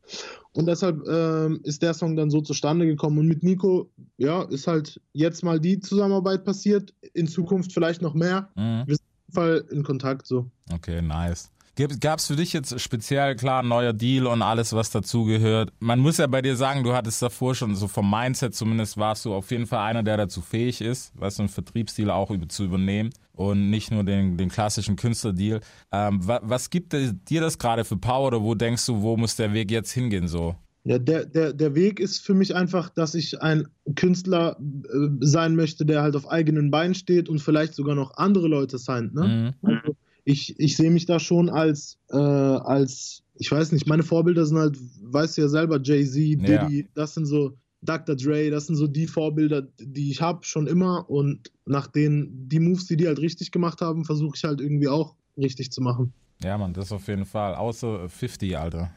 Und 0.52 0.66
deshalb 0.66 1.02
ähm, 1.08 1.60
ist 1.64 1.82
der 1.82 1.94
Song 1.94 2.16
dann 2.16 2.30
so 2.30 2.40
zustande 2.40 2.86
gekommen. 2.86 3.18
Und 3.18 3.26
mit 3.26 3.42
Nico, 3.42 3.90
ja, 4.18 4.42
ist 4.42 4.66
halt 4.66 5.00
jetzt 5.12 5.42
mal 5.42 5.58
die 5.58 5.80
Zusammenarbeit 5.80 6.44
passiert, 6.44 6.94
in 7.14 7.26
Zukunft 7.26 7.72
vielleicht 7.72 8.02
noch 8.02 8.14
mehr. 8.14 8.50
Mhm. 8.54 8.82
Auf 8.82 8.88
jeden 8.88 9.32
Fall 9.32 9.64
in 9.70 9.82
Kontakt 9.82 10.26
so. 10.26 10.50
Okay, 10.72 11.02
nice. 11.02 11.50
Gab 11.76 12.20
es 12.20 12.28
für 12.28 12.36
dich 12.36 12.52
jetzt 12.52 12.78
speziell 12.80 13.34
klar 13.34 13.62
ein 13.62 13.68
neuer 13.68 13.92
Deal 13.92 14.26
und 14.28 14.42
alles, 14.42 14.72
was 14.72 14.90
dazugehört? 14.90 15.72
Man 15.80 15.98
muss 15.98 16.18
ja 16.18 16.28
bei 16.28 16.40
dir 16.40 16.54
sagen, 16.54 16.84
du 16.84 16.94
hattest 16.94 17.20
davor 17.20 17.56
schon, 17.56 17.74
so 17.74 17.88
vom 17.88 18.08
Mindset 18.08 18.54
zumindest, 18.54 18.96
warst 18.96 19.24
du 19.24 19.34
auf 19.34 19.50
jeden 19.50 19.66
Fall 19.66 19.80
einer, 19.80 20.04
der 20.04 20.16
dazu 20.16 20.40
fähig 20.40 20.80
ist, 20.80 21.12
weißt 21.18 21.38
du, 21.38 21.42
einen 21.42 21.48
Vertriebsdeal 21.48 22.10
auch 22.10 22.30
über, 22.30 22.48
zu 22.48 22.64
übernehmen 22.64 23.10
und 23.32 23.70
nicht 23.70 23.90
nur 23.90 24.04
den, 24.04 24.36
den 24.36 24.50
klassischen 24.50 24.94
Künstlerdeal. 24.94 25.60
Ähm, 25.90 26.26
wa, 26.26 26.40
was 26.44 26.70
gibt 26.70 26.92
dir 26.92 27.40
das 27.40 27.58
gerade 27.58 27.84
für 27.84 27.96
Power 27.96 28.28
oder 28.28 28.42
wo 28.42 28.54
denkst 28.54 28.86
du, 28.86 29.02
wo 29.02 29.16
muss 29.16 29.34
der 29.34 29.52
Weg 29.52 29.72
jetzt 29.72 29.90
hingehen 29.90 30.28
so? 30.28 30.54
Ja, 30.84 30.98
der, 30.98 31.24
der, 31.24 31.54
der 31.54 31.74
Weg 31.74 31.98
ist 31.98 32.20
für 32.20 32.34
mich 32.34 32.54
einfach, 32.54 32.90
dass 32.90 33.14
ich 33.14 33.40
ein 33.40 33.66
Künstler 33.96 34.58
äh, 34.60 35.08
sein 35.20 35.56
möchte, 35.56 35.86
der 35.86 36.02
halt 36.02 36.14
auf 36.14 36.30
eigenen 36.30 36.70
Beinen 36.70 36.94
steht 36.94 37.28
und 37.28 37.40
vielleicht 37.40 37.74
sogar 37.74 37.94
noch 37.94 38.16
andere 38.18 38.48
Leute 38.48 38.78
signed. 38.78 39.14
Ne? 39.14 39.54
Mhm. 39.62 39.68
Also 39.68 39.96
ich, 40.24 40.58
ich 40.58 40.76
sehe 40.76 40.90
mich 40.90 41.06
da 41.06 41.18
schon 41.18 41.48
als, 41.50 41.98
äh, 42.10 42.16
als, 42.16 43.22
ich 43.36 43.50
weiß 43.50 43.72
nicht, 43.72 43.86
meine 43.86 44.02
Vorbilder 44.02 44.46
sind 44.46 44.58
halt, 44.58 44.78
weißt 45.02 45.36
du 45.36 45.42
ja 45.42 45.48
selber, 45.48 45.80
Jay-Z, 45.82 46.16
Ja. 46.48 46.64
Diddy, 46.66 46.88
das 46.94 47.14
sind 47.14 47.26
so 47.26 47.56
Dr. 47.82 48.16
Dre, 48.16 48.50
das 48.50 48.66
sind 48.66 48.76
so 48.76 48.86
die 48.86 49.06
Vorbilder, 49.06 49.62
die 49.78 50.10
ich 50.10 50.22
habe 50.22 50.44
schon 50.44 50.66
immer 50.66 51.08
und 51.10 51.52
nach 51.66 51.86
denen, 51.86 52.48
die 52.48 52.58
Moves, 52.60 52.86
die 52.86 52.96
die 52.96 53.06
halt 53.06 53.18
richtig 53.18 53.50
gemacht 53.50 53.82
haben, 53.82 54.04
versuche 54.04 54.36
ich 54.36 54.44
halt 54.44 54.60
irgendwie 54.60 54.88
auch 54.88 55.14
richtig 55.36 55.70
zu 55.70 55.82
machen. 55.82 56.12
Ja, 56.42 56.56
Mann, 56.56 56.72
das 56.72 56.92
auf 56.92 57.06
jeden 57.08 57.26
Fall. 57.26 57.54
Außer 57.54 58.08
50, 58.08 58.56
Alter. 58.58 58.90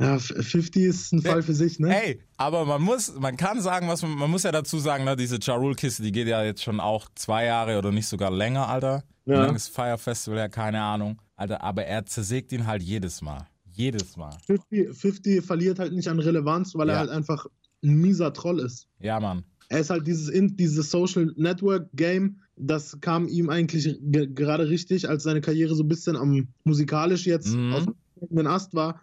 Ja, 0.00 0.16
F- 0.16 0.32
50 0.38 0.82
ist 0.84 1.12
ein 1.12 1.22
Fall 1.22 1.42
für 1.42 1.54
sich, 1.54 1.78
ne? 1.80 2.02
Ey, 2.04 2.20
aber 2.36 2.64
man 2.64 2.80
muss, 2.82 3.12
man 3.18 3.36
kann 3.36 3.60
sagen, 3.60 3.88
was 3.88 4.02
man, 4.02 4.12
man 4.12 4.30
muss 4.30 4.44
ja 4.44 4.52
dazu 4.52 4.78
sagen, 4.78 5.04
ne, 5.04 5.16
diese 5.16 5.38
Ja 5.42 5.54
Rule-Kiste, 5.54 6.02
die 6.02 6.12
geht 6.12 6.28
ja 6.28 6.44
jetzt 6.44 6.62
schon 6.62 6.78
auch 6.78 7.08
zwei 7.16 7.46
Jahre 7.46 7.78
oder 7.78 7.90
nicht 7.90 8.06
sogar 8.06 8.30
länger, 8.30 8.68
Alter. 8.68 9.02
Ja. 9.26 9.42
lange 9.42 9.56
ist 9.56 9.68
Fire 9.68 9.98
Festival 9.98 10.38
ja, 10.38 10.48
keine 10.48 10.80
Ahnung. 10.80 11.20
Alter, 11.36 11.62
aber 11.62 11.84
er 11.84 12.06
zersägt 12.06 12.52
ihn 12.52 12.66
halt 12.66 12.82
jedes 12.82 13.20
Mal. 13.22 13.46
Jedes 13.72 14.16
Mal. 14.16 14.36
50, 14.46 14.96
50 14.96 15.44
verliert 15.44 15.78
halt 15.78 15.92
nicht 15.92 16.08
an 16.08 16.18
Relevanz, 16.18 16.74
weil 16.74 16.88
Ja. 16.88 16.94
er 16.94 16.98
halt 17.00 17.10
einfach 17.10 17.46
ein 17.84 17.94
mieser 17.96 18.32
Troll 18.32 18.60
ist. 18.60 18.86
Ja, 19.00 19.20
Mann. 19.20 19.44
Er 19.68 19.80
ist 19.80 19.90
halt 19.90 20.06
dieses, 20.06 20.30
dieses 20.56 20.90
Social 20.90 21.32
Network 21.36 21.88
Game, 21.92 22.38
das 22.56 22.98
kam 23.00 23.28
ihm 23.28 23.50
eigentlich 23.50 23.98
ge 24.00 24.26
gerade 24.32 24.68
richtig, 24.68 25.08
als 25.08 25.22
seine 25.24 25.40
Karriere 25.42 25.74
so 25.74 25.82
ein 25.84 25.88
bisschen 25.88 26.16
am 26.16 26.48
musikalisch 26.64 27.26
jetzt 27.26 27.54
Mhm. 27.54 27.72
auf 27.74 27.86
dem 28.20 28.46
Ast 28.46 28.74
war, 28.74 29.00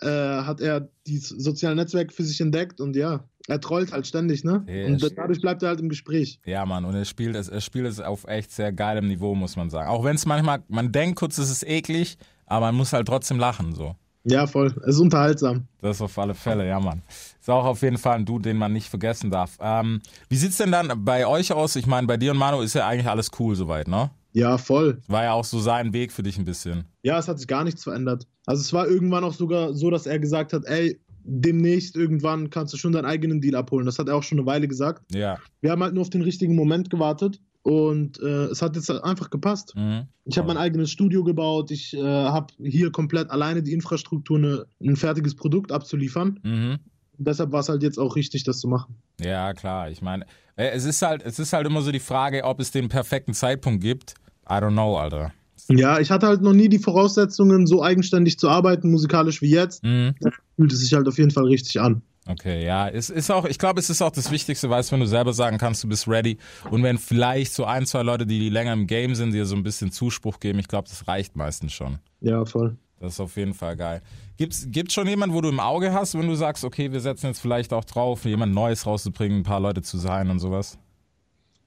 äh, 0.00 0.06
hat 0.06 0.60
er 0.60 0.88
die 1.06 1.18
sozialen 1.18 1.76
Netzwerke 1.76 2.12
für 2.12 2.24
sich 2.24 2.40
entdeckt 2.40 2.80
und 2.80 2.96
ja, 2.96 3.24
er 3.48 3.60
trollt 3.60 3.92
halt 3.92 4.06
ständig, 4.06 4.44
ne? 4.44 4.64
Ja, 4.68 4.86
und 4.86 5.02
dadurch 5.16 5.40
bleibt 5.40 5.62
er 5.62 5.70
halt 5.70 5.80
im 5.80 5.88
Gespräch. 5.88 6.38
Ja, 6.44 6.66
Mann. 6.66 6.84
Und 6.84 6.94
er 6.94 7.06
spielt 7.06 7.34
es, 7.34 7.48
er 7.48 7.62
spielt 7.62 7.86
es 7.86 7.98
auf 7.98 8.26
echt 8.28 8.52
sehr 8.52 8.72
geilem 8.72 9.08
Niveau, 9.08 9.34
muss 9.34 9.56
man 9.56 9.70
sagen. 9.70 9.88
Auch 9.88 10.04
wenn 10.04 10.16
es 10.16 10.26
manchmal, 10.26 10.62
man 10.68 10.92
denkt 10.92 11.18
kurz, 11.18 11.38
es 11.38 11.50
ist 11.50 11.66
eklig, 11.66 12.18
aber 12.46 12.66
man 12.66 12.76
muss 12.76 12.92
halt 12.92 13.08
trotzdem 13.08 13.38
lachen, 13.38 13.74
so. 13.74 13.96
Ja, 14.24 14.46
voll. 14.46 14.66
Es 14.82 14.96
ist 14.96 15.00
unterhaltsam. 15.00 15.66
Das 15.80 16.02
auf 16.02 16.18
alle 16.18 16.34
Fälle, 16.34 16.68
ja, 16.68 16.78
Mann. 16.78 17.02
Ist 17.40 17.48
auch 17.48 17.64
auf 17.64 17.80
jeden 17.80 17.96
Fall 17.96 18.16
ein 18.16 18.26
Dude, 18.26 18.42
den 18.42 18.58
man 18.58 18.72
nicht 18.72 18.88
vergessen 18.88 19.30
darf. 19.30 19.56
Ähm, 19.60 20.02
wie 20.28 20.36
sieht's 20.36 20.58
denn 20.58 20.70
dann 20.70 21.04
bei 21.04 21.26
euch 21.26 21.52
aus? 21.52 21.76
Ich 21.76 21.86
meine, 21.86 22.06
bei 22.06 22.18
dir 22.18 22.32
und 22.32 22.36
Manu 22.36 22.60
ist 22.60 22.74
ja 22.74 22.86
eigentlich 22.86 23.08
alles 23.08 23.30
cool 23.38 23.56
soweit, 23.56 23.88
ne? 23.88 24.10
Ja, 24.38 24.56
voll. 24.56 25.00
War 25.08 25.24
ja 25.24 25.32
auch 25.32 25.44
so 25.44 25.58
sein 25.58 25.92
Weg 25.92 26.12
für 26.12 26.22
dich 26.22 26.38
ein 26.38 26.44
bisschen. 26.44 26.84
Ja, 27.02 27.18
es 27.18 27.26
hat 27.26 27.38
sich 27.38 27.48
gar 27.48 27.64
nichts 27.64 27.82
verändert. 27.82 28.26
Also 28.46 28.60
es 28.60 28.72
war 28.72 28.86
irgendwann 28.86 29.24
auch 29.24 29.34
sogar 29.34 29.74
so, 29.74 29.90
dass 29.90 30.06
er 30.06 30.20
gesagt 30.20 30.52
hat, 30.52 30.64
ey, 30.66 31.00
demnächst 31.24 31.96
irgendwann 31.96 32.48
kannst 32.48 32.72
du 32.72 32.78
schon 32.78 32.92
deinen 32.92 33.04
eigenen 33.04 33.40
Deal 33.40 33.56
abholen. 33.56 33.84
Das 33.84 33.98
hat 33.98 34.08
er 34.08 34.14
auch 34.14 34.22
schon 34.22 34.38
eine 34.38 34.46
Weile 34.46 34.68
gesagt. 34.68 35.02
Ja. 35.12 35.38
Wir 35.60 35.72
haben 35.72 35.82
halt 35.82 35.94
nur 35.94 36.02
auf 36.02 36.10
den 36.10 36.22
richtigen 36.22 36.54
Moment 36.54 36.88
gewartet. 36.88 37.40
Und 37.62 38.20
äh, 38.20 38.44
es 38.46 38.62
hat 38.62 38.76
jetzt 38.76 38.88
einfach 38.90 39.28
gepasst. 39.28 39.74
Mhm. 39.76 40.06
Ich 40.24 40.38
habe 40.38 40.46
mein 40.46 40.56
eigenes 40.56 40.92
Studio 40.92 41.24
gebaut. 41.24 41.72
Ich 41.72 41.94
äh, 41.94 42.00
habe 42.00 42.54
hier 42.62 42.92
komplett 42.92 43.30
alleine 43.30 43.64
die 43.64 43.72
Infrastruktur, 43.72 44.38
eine, 44.38 44.66
ein 44.80 44.94
fertiges 44.94 45.34
Produkt 45.34 45.72
abzuliefern. 45.72 46.38
Mhm. 46.44 46.78
Deshalb 47.18 47.50
war 47.50 47.60
es 47.60 47.68
halt 47.68 47.82
jetzt 47.82 47.98
auch 47.98 48.14
richtig, 48.14 48.44
das 48.44 48.60
zu 48.60 48.68
machen. 48.68 48.94
Ja, 49.20 49.52
klar. 49.52 49.90
Ich 49.90 50.00
meine, 50.00 50.24
äh, 50.54 50.70
es 50.70 50.84
ist 50.84 51.02
halt, 51.02 51.24
es 51.24 51.40
ist 51.40 51.52
halt 51.52 51.66
immer 51.66 51.82
so 51.82 51.90
die 51.90 51.98
Frage, 51.98 52.44
ob 52.44 52.60
es 52.60 52.70
den 52.70 52.88
perfekten 52.88 53.34
Zeitpunkt 53.34 53.82
gibt. 53.82 54.14
I 54.48 54.54
don't 54.54 54.72
know, 54.72 54.96
Alter. 54.96 55.32
Ja, 55.68 56.00
ich 56.00 56.10
hatte 56.10 56.26
halt 56.26 56.40
noch 56.40 56.54
nie 56.54 56.68
die 56.68 56.78
Voraussetzungen, 56.78 57.66
so 57.66 57.82
eigenständig 57.82 58.38
zu 58.38 58.48
arbeiten, 58.48 58.90
musikalisch 58.90 59.42
wie 59.42 59.50
jetzt. 59.50 59.84
Mhm. 59.84 60.14
Fühlt 60.56 60.72
es 60.72 60.80
sich 60.80 60.94
halt 60.94 61.06
auf 61.06 61.18
jeden 61.18 61.30
Fall 61.30 61.44
richtig 61.44 61.80
an. 61.80 62.02
Okay, 62.26 62.64
ja, 62.64 62.88
es 62.88 63.08
ist 63.08 63.30
auch, 63.30 63.46
ich 63.46 63.58
glaube, 63.58 63.80
es 63.80 63.88
ist 63.88 64.02
auch 64.02 64.10
das 64.10 64.30
Wichtigste, 64.30 64.68
weißt, 64.68 64.92
wenn 64.92 65.00
du 65.00 65.06
selber 65.06 65.32
sagen 65.32 65.56
kannst, 65.56 65.82
du 65.82 65.88
bist 65.88 66.06
ready 66.06 66.36
und 66.70 66.82
wenn 66.82 66.98
vielleicht 66.98 67.54
so 67.54 67.64
ein, 67.64 67.86
zwei 67.86 68.02
Leute, 68.02 68.26
die 68.26 68.50
länger 68.50 68.74
im 68.74 68.86
Game 68.86 69.14
sind, 69.14 69.32
dir 69.32 69.46
so 69.46 69.56
ein 69.56 69.62
bisschen 69.62 69.92
Zuspruch 69.92 70.38
geben, 70.38 70.58
ich 70.58 70.68
glaube, 70.68 70.88
das 70.88 71.08
reicht 71.08 71.36
meistens 71.36 71.72
schon. 71.72 71.98
Ja, 72.20 72.44
voll. 72.44 72.76
Das 73.00 73.14
ist 73.14 73.20
auf 73.20 73.36
jeden 73.36 73.54
Fall 73.54 73.76
geil. 73.76 74.02
Gibt's, 74.36 74.66
gibt's 74.68 74.92
schon 74.92 75.06
jemanden, 75.08 75.34
wo 75.34 75.40
du 75.40 75.48
im 75.48 75.58
Auge 75.58 75.94
hast, 75.94 76.18
wenn 76.18 76.28
du 76.28 76.34
sagst, 76.34 76.64
okay, 76.64 76.92
wir 76.92 77.00
setzen 77.00 77.28
jetzt 77.28 77.40
vielleicht 77.40 77.72
auch 77.72 77.84
drauf, 77.84 78.26
jemand 78.26 78.54
Neues 78.54 78.84
rauszubringen, 78.84 79.38
ein 79.38 79.44
paar 79.44 79.60
Leute 79.60 79.80
zu 79.80 79.96
sein 79.96 80.28
und 80.28 80.38
sowas? 80.38 80.78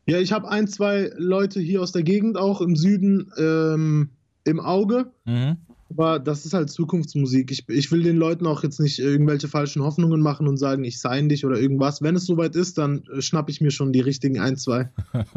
Ja, 0.08 0.20
ich 0.20 0.32
habe 0.32 0.50
ein, 0.50 0.68
zwei 0.68 1.12
Leute 1.16 1.60
hier 1.60 1.82
aus 1.82 1.92
der 1.92 2.04
Gegend 2.04 2.38
auch 2.38 2.62
im 2.62 2.76
Süden 2.76 3.32
ähm, 3.38 4.10
im 4.44 4.60
Auge. 4.60 5.12
Mhm. 5.26 5.58
Aber 5.90 6.20
das 6.20 6.46
ist 6.46 6.54
halt 6.54 6.70
Zukunftsmusik. 6.70 7.52
Ich, 7.52 7.68
ich 7.68 7.92
will 7.92 8.02
den 8.02 8.16
Leuten 8.16 8.48
auch 8.48 8.64
jetzt 8.64 8.80
nicht 8.80 9.00
irgendwelche 9.00 9.50
falschen 9.50 9.84
Hoffnungen 9.84 10.22
machen 10.22 10.48
und 10.48 10.58
sagen, 10.58 10.86
ich 10.86 11.02
sein 11.02 11.28
dich 11.28 11.46
oder 11.46 11.60
irgendwas. 11.60 12.02
Wenn 12.02 12.16
es 12.16 12.26
soweit 12.26 12.56
ist, 12.56 12.78
dann 12.78 13.04
äh, 13.14 13.22
schnapp 13.22 13.50
ich 13.50 13.60
mir 13.60 13.72
schon 13.72 13.92
die 13.92 14.00
richtigen 14.00 14.40
ein, 14.40 14.58
zwei. 14.58 14.90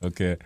Okay. 0.00 0.36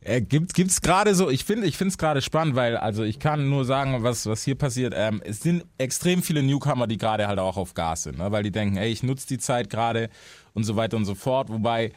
Äh, 0.00 0.20
gibt 0.20 0.54
gibt's 0.54 0.80
gerade 0.80 1.14
so, 1.14 1.30
ich 1.30 1.44
finde 1.44 1.66
ich 1.66 1.76
finde 1.76 1.90
es 1.90 1.98
gerade 1.98 2.20
spannend, 2.20 2.56
weil 2.56 2.76
also 2.76 3.02
ich 3.02 3.18
kann 3.18 3.48
nur 3.48 3.64
sagen, 3.64 4.02
was 4.02 4.26
was 4.26 4.42
hier 4.42 4.54
passiert, 4.54 4.92
ähm, 4.96 5.22
es 5.24 5.40
sind 5.40 5.64
extrem 5.78 6.22
viele 6.22 6.42
Newcomer, 6.42 6.86
die 6.86 6.98
gerade 6.98 7.26
halt 7.26 7.38
auch 7.38 7.56
auf 7.56 7.74
Gas 7.74 8.04
sind, 8.04 8.18
ne? 8.18 8.30
weil 8.30 8.42
die 8.42 8.50
denken, 8.50 8.76
ey, 8.76 8.90
ich 8.90 9.02
nutze 9.02 9.26
die 9.26 9.38
Zeit 9.38 9.70
gerade 9.70 10.10
und 10.52 10.64
so 10.64 10.76
weiter 10.76 10.96
und 10.96 11.06
so 11.06 11.14
fort, 11.14 11.48
wobei 11.48 11.92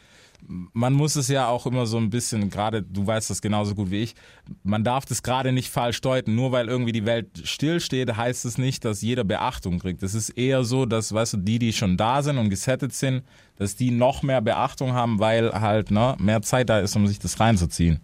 man 0.46 0.94
muss 0.94 1.16
es 1.16 1.28
ja 1.28 1.48
auch 1.48 1.66
immer 1.66 1.86
so 1.86 1.98
ein 1.98 2.10
bisschen, 2.10 2.48
gerade 2.50 2.82
du 2.82 3.06
weißt 3.06 3.30
das 3.30 3.42
genauso 3.42 3.74
gut 3.74 3.90
wie 3.90 4.02
ich, 4.02 4.14
man 4.62 4.84
darf 4.84 5.04
das 5.04 5.22
gerade 5.22 5.52
nicht 5.52 5.70
falsch 5.70 6.00
deuten. 6.00 6.34
Nur 6.34 6.52
weil 6.52 6.68
irgendwie 6.68 6.92
die 6.92 7.04
Welt 7.04 7.42
stillsteht, 7.44 8.16
heißt 8.16 8.44
es 8.44 8.58
nicht, 8.58 8.84
dass 8.84 9.02
jeder 9.02 9.24
Beachtung 9.24 9.78
kriegt. 9.78 10.02
Es 10.02 10.14
ist 10.14 10.30
eher 10.30 10.64
so, 10.64 10.86
dass, 10.86 11.12
weißt 11.12 11.34
du, 11.34 11.36
die, 11.38 11.58
die 11.58 11.72
schon 11.72 11.96
da 11.96 12.22
sind 12.22 12.38
und 12.38 12.50
gesettet 12.50 12.92
sind, 12.94 13.22
dass 13.56 13.76
die 13.76 13.90
noch 13.90 14.22
mehr 14.22 14.40
Beachtung 14.40 14.92
haben, 14.92 15.18
weil 15.18 15.52
halt 15.52 15.90
ne, 15.90 16.16
mehr 16.18 16.42
Zeit 16.42 16.70
da 16.70 16.80
ist, 16.80 16.96
um 16.96 17.06
sich 17.06 17.18
das 17.18 17.40
reinzuziehen. 17.40 18.00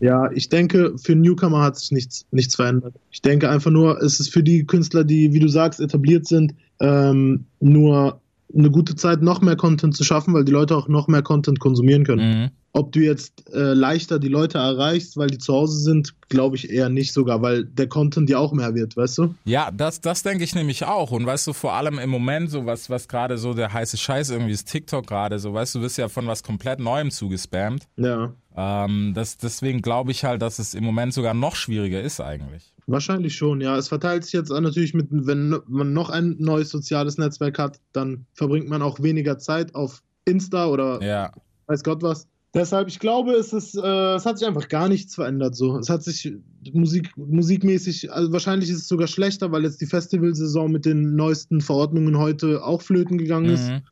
Ja, 0.00 0.30
ich 0.30 0.48
denke, 0.48 0.94
für 0.96 1.16
Newcomer 1.16 1.62
hat 1.62 1.76
sich 1.76 1.90
nichts, 1.90 2.26
nichts 2.30 2.54
verändert. 2.54 2.94
Ich 3.10 3.20
denke 3.20 3.50
einfach 3.50 3.70
nur, 3.70 4.00
es 4.00 4.20
ist 4.20 4.32
für 4.32 4.42
die 4.42 4.64
Künstler, 4.64 5.02
die, 5.02 5.32
wie 5.32 5.40
du 5.40 5.48
sagst, 5.48 5.80
etabliert 5.80 6.26
sind, 6.26 6.54
ähm, 6.80 7.46
nur 7.58 8.20
eine 8.54 8.70
gute 8.70 8.94
Zeit, 8.94 9.22
noch 9.22 9.40
mehr 9.40 9.56
Content 9.56 9.96
zu 9.96 10.04
schaffen, 10.04 10.34
weil 10.34 10.44
die 10.44 10.52
Leute 10.52 10.76
auch 10.76 10.88
noch 10.88 11.08
mehr 11.08 11.22
Content 11.22 11.60
konsumieren 11.60 12.04
können. 12.04 12.42
Mhm. 12.42 12.50
Ob 12.72 12.92
du 12.92 13.00
jetzt 13.00 13.50
äh, 13.52 13.72
leichter 13.72 14.18
die 14.18 14.28
Leute 14.28 14.58
erreichst, 14.58 15.16
weil 15.16 15.28
die 15.28 15.38
zu 15.38 15.52
Hause 15.52 15.78
sind, 15.78 16.14
glaube 16.28 16.56
ich 16.56 16.70
eher 16.70 16.88
nicht 16.88 17.12
sogar, 17.12 17.42
weil 17.42 17.64
der 17.64 17.88
Content 17.88 18.30
ja 18.30 18.38
auch 18.38 18.52
mehr 18.52 18.74
wird, 18.74 18.96
weißt 18.96 19.18
du? 19.18 19.34
Ja, 19.44 19.70
das, 19.70 20.00
das 20.00 20.22
denke 20.22 20.44
ich 20.44 20.54
nämlich 20.54 20.84
auch. 20.84 21.10
Und 21.10 21.26
weißt 21.26 21.46
du, 21.46 21.52
vor 21.52 21.72
allem 21.72 21.98
im 21.98 22.10
Moment, 22.10 22.50
so 22.50 22.66
was, 22.66 22.88
was 22.88 23.08
gerade 23.08 23.38
so 23.38 23.54
der 23.54 23.72
heiße 23.72 23.96
Scheiß 23.96 24.30
irgendwie 24.30 24.52
ist, 24.52 24.70
TikTok 24.70 25.06
gerade, 25.06 25.38
so 25.38 25.52
weißt 25.52 25.74
du, 25.74 25.78
du 25.80 25.84
wirst 25.84 25.98
ja 25.98 26.08
von 26.08 26.26
was 26.26 26.42
komplett 26.42 26.78
Neuem 26.78 27.10
zugespammt. 27.10 27.84
Ja. 27.96 28.32
Ähm, 28.60 29.12
das, 29.14 29.38
deswegen 29.38 29.82
glaube 29.82 30.10
ich 30.10 30.24
halt, 30.24 30.42
dass 30.42 30.58
es 30.58 30.74
im 30.74 30.82
Moment 30.82 31.14
sogar 31.14 31.32
noch 31.32 31.54
schwieriger 31.54 32.02
ist 32.02 32.20
eigentlich. 32.20 32.74
Wahrscheinlich 32.88 33.36
schon, 33.36 33.60
ja. 33.60 33.76
Es 33.76 33.86
verteilt 33.86 34.24
sich 34.24 34.32
jetzt 34.32 34.50
natürlich 34.50 34.94
mit, 34.94 35.06
wenn 35.10 35.60
man 35.68 35.92
noch 35.92 36.10
ein 36.10 36.34
neues 36.40 36.70
soziales 36.70 37.18
Netzwerk 37.18 37.56
hat, 37.58 37.78
dann 37.92 38.26
verbringt 38.32 38.68
man 38.68 38.82
auch 38.82 39.00
weniger 39.00 39.38
Zeit 39.38 39.76
auf 39.76 40.02
Insta 40.24 40.66
oder 40.66 41.00
Ja. 41.00 41.30
weiß 41.66 41.84
Gott 41.84 42.02
was. 42.02 42.26
Deshalb, 42.52 42.88
ich 42.88 42.98
glaube, 42.98 43.32
es, 43.34 43.52
ist, 43.52 43.76
äh, 43.76 44.14
es 44.16 44.26
hat 44.26 44.38
sich 44.38 44.48
einfach 44.48 44.68
gar 44.68 44.88
nichts 44.88 45.14
verändert. 45.14 45.54
So. 45.54 45.78
Es 45.78 45.88
hat 45.88 46.02
sich 46.02 46.32
Musik, 46.72 47.12
musikmäßig, 47.16 48.10
also 48.10 48.32
wahrscheinlich 48.32 48.70
ist 48.70 48.78
es 48.78 48.88
sogar 48.88 49.06
schlechter, 49.06 49.52
weil 49.52 49.62
jetzt 49.62 49.80
die 49.80 49.86
Festivalsaison 49.86 50.72
mit 50.72 50.84
den 50.84 51.14
neuesten 51.14 51.60
Verordnungen 51.60 52.18
heute 52.18 52.64
auch 52.64 52.82
flöten 52.82 53.18
gegangen 53.18 53.50
ist. 53.50 53.68
Mhm. 53.68 53.82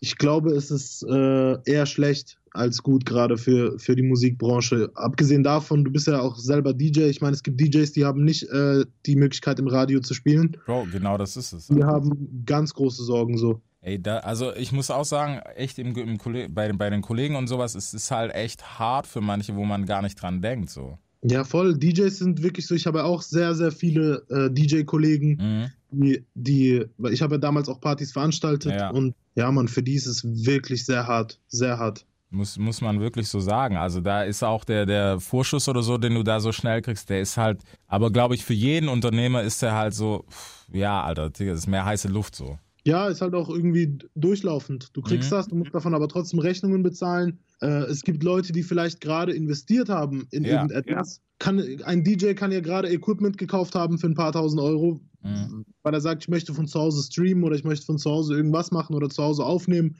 Ich 0.00 0.16
glaube, 0.18 0.50
es 0.52 0.70
ist 0.70 1.02
äh, 1.04 1.56
eher 1.70 1.86
schlecht 1.86 2.38
als 2.52 2.82
gut, 2.82 3.06
gerade 3.06 3.38
für, 3.38 3.78
für 3.78 3.96
die 3.96 4.02
Musikbranche. 4.02 4.90
Abgesehen 4.94 5.42
davon, 5.42 5.84
du 5.84 5.90
bist 5.90 6.06
ja 6.06 6.20
auch 6.20 6.36
selber 6.36 6.74
DJ. 6.74 7.02
Ich 7.04 7.20
meine, 7.20 7.34
es 7.34 7.42
gibt 7.42 7.60
DJs, 7.60 7.92
die 7.92 8.04
haben 8.04 8.24
nicht 8.24 8.42
äh, 8.50 8.84
die 9.06 9.16
Möglichkeit, 9.16 9.58
im 9.58 9.68
Radio 9.68 10.00
zu 10.00 10.12
spielen. 10.14 10.56
Bro, 10.66 10.88
genau 10.92 11.16
das 11.16 11.36
ist 11.36 11.52
es. 11.52 11.68
Die 11.68 11.82
haben 11.82 12.42
ganz 12.44 12.74
große 12.74 13.02
Sorgen 13.04 13.38
so. 13.38 13.60
Ey, 13.80 14.00
da, 14.00 14.18
also 14.18 14.54
ich 14.54 14.70
muss 14.70 14.90
auch 14.90 15.04
sagen, 15.04 15.40
echt 15.56 15.78
im, 15.78 15.96
im 15.96 16.18
bei, 16.54 16.68
den- 16.68 16.78
bei 16.78 16.90
den 16.90 17.00
Kollegen 17.02 17.34
und 17.36 17.48
sowas, 17.48 17.74
es 17.74 17.94
ist 17.94 18.10
halt 18.10 18.32
echt 18.34 18.78
hart 18.78 19.06
für 19.06 19.20
manche, 19.20 19.56
wo 19.56 19.64
man 19.64 19.86
gar 19.86 20.02
nicht 20.02 20.20
dran 20.20 20.40
denkt. 20.42 20.70
So. 20.70 20.98
Ja, 21.24 21.44
voll. 21.44 21.76
DJs 21.78 22.16
sind 22.18 22.42
wirklich 22.42 22.66
so. 22.66 22.74
Ich 22.74 22.86
habe 22.86 23.02
auch 23.04 23.22
sehr, 23.22 23.54
sehr 23.54 23.72
viele 23.72 24.22
äh, 24.28 24.50
DJ-Kollegen, 24.50 25.38
Mhm. 25.40 25.70
die, 25.90 26.24
die, 26.34 26.84
weil 26.98 27.12
ich 27.12 27.22
habe 27.22 27.34
ja 27.36 27.38
damals 27.38 27.68
auch 27.68 27.80
Partys 27.80 28.12
veranstaltet 28.12 28.72
Ja. 28.72 28.90
und 28.90 29.14
ja, 29.34 29.50
man, 29.50 29.68
für 29.68 29.82
die 29.82 29.94
ist 29.94 30.06
es 30.06 30.24
wirklich 30.24 30.84
sehr 30.84 31.06
hart, 31.06 31.40
sehr 31.48 31.78
hart. 31.78 32.06
Muss, 32.30 32.56
muss 32.56 32.80
man 32.80 32.98
wirklich 33.00 33.28
so 33.28 33.40
sagen. 33.40 33.76
Also 33.76 34.00
da 34.00 34.22
ist 34.22 34.42
auch 34.42 34.64
der, 34.64 34.86
der 34.86 35.20
Vorschuss 35.20 35.68
oder 35.68 35.82
so, 35.82 35.98
den 35.98 36.14
du 36.14 36.22
da 36.22 36.40
so 36.40 36.50
schnell 36.50 36.80
kriegst, 36.80 37.10
der 37.10 37.20
ist 37.20 37.36
halt, 37.36 37.60
aber 37.88 38.10
glaube 38.10 38.34
ich, 38.34 38.44
für 38.44 38.54
jeden 38.54 38.88
Unternehmer 38.88 39.42
ist 39.42 39.60
der 39.60 39.74
halt 39.74 39.92
so, 39.92 40.24
pff, 40.30 40.66
ja, 40.72 41.02
Alter, 41.02 41.28
das 41.28 41.40
ist 41.40 41.66
mehr 41.66 41.84
heiße 41.84 42.08
Luft 42.08 42.34
so. 42.34 42.58
Ja, 42.84 43.06
ist 43.08 43.20
halt 43.20 43.34
auch 43.34 43.48
irgendwie 43.48 43.96
durchlaufend. 44.16 44.90
Du 44.96 45.02
kriegst 45.02 45.30
Mhm. 45.30 45.36
das, 45.36 45.48
du 45.48 45.54
musst 45.54 45.74
davon 45.74 45.94
aber 45.94 46.08
trotzdem 46.08 46.40
Rechnungen 46.40 46.82
bezahlen. 46.82 47.38
Äh, 47.60 47.84
es 47.84 48.02
gibt 48.02 48.22
Leute, 48.24 48.52
die 48.52 48.62
vielleicht 48.64 49.00
gerade 49.00 49.32
investiert 49.32 49.88
haben 49.88 50.26
in 50.32 50.44
Ja. 50.44 50.62
irgendetwas. 50.62 51.20
Kann, 51.38 51.62
ein 51.84 52.02
DJ 52.04 52.34
kann 52.34 52.50
ja 52.52 52.60
gerade 52.60 52.88
Equipment 52.92 53.38
gekauft 53.38 53.74
haben 53.74 53.98
für 53.98 54.08
ein 54.08 54.14
paar 54.14 54.32
tausend 54.32 54.60
Euro, 54.60 55.00
Mhm. 55.22 55.64
weil 55.82 55.94
er 55.94 56.00
sagt, 56.00 56.22
ich 56.24 56.28
möchte 56.28 56.54
von 56.54 56.66
zu 56.66 56.80
Hause 56.80 57.02
streamen 57.04 57.44
oder 57.44 57.54
ich 57.54 57.64
möchte 57.64 57.86
von 57.86 57.98
zu 57.98 58.10
Hause 58.10 58.34
irgendwas 58.36 58.70
machen 58.72 58.94
oder 58.96 59.08
zu 59.08 59.22
Hause 59.22 59.44
aufnehmen. 59.44 59.96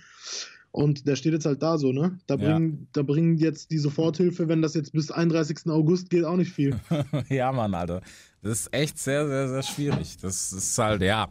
Und 0.72 1.06
der 1.06 1.16
steht 1.16 1.34
jetzt 1.34 1.44
halt 1.46 1.62
da 1.62 1.76
so, 1.78 1.92
ne? 1.92 2.18
Da 2.26 2.34
Ja. 2.36 2.40
bringen, 2.54 2.88
da 2.92 3.02
bringen 3.02 3.36
jetzt 3.38 3.70
die 3.70 3.78
Soforthilfe, 3.78 4.48
wenn 4.48 4.62
das 4.62 4.74
jetzt 4.74 4.92
bis 4.92 5.10
31. 5.10 5.70
August 5.70 6.08
geht, 6.10 6.24
auch 6.24 6.36
nicht 6.36 6.50
viel. 6.52 6.80
ja, 7.28 7.52
Mann, 7.52 7.74
Alter. 7.74 8.00
Das 8.42 8.60
ist 8.62 8.74
echt 8.74 8.98
sehr, 8.98 9.26
sehr, 9.28 9.48
sehr 9.48 9.62
schwierig. 9.62 10.16
Das 10.20 10.52
ist 10.52 10.76
halt, 10.76 11.00
ja. 11.00 11.28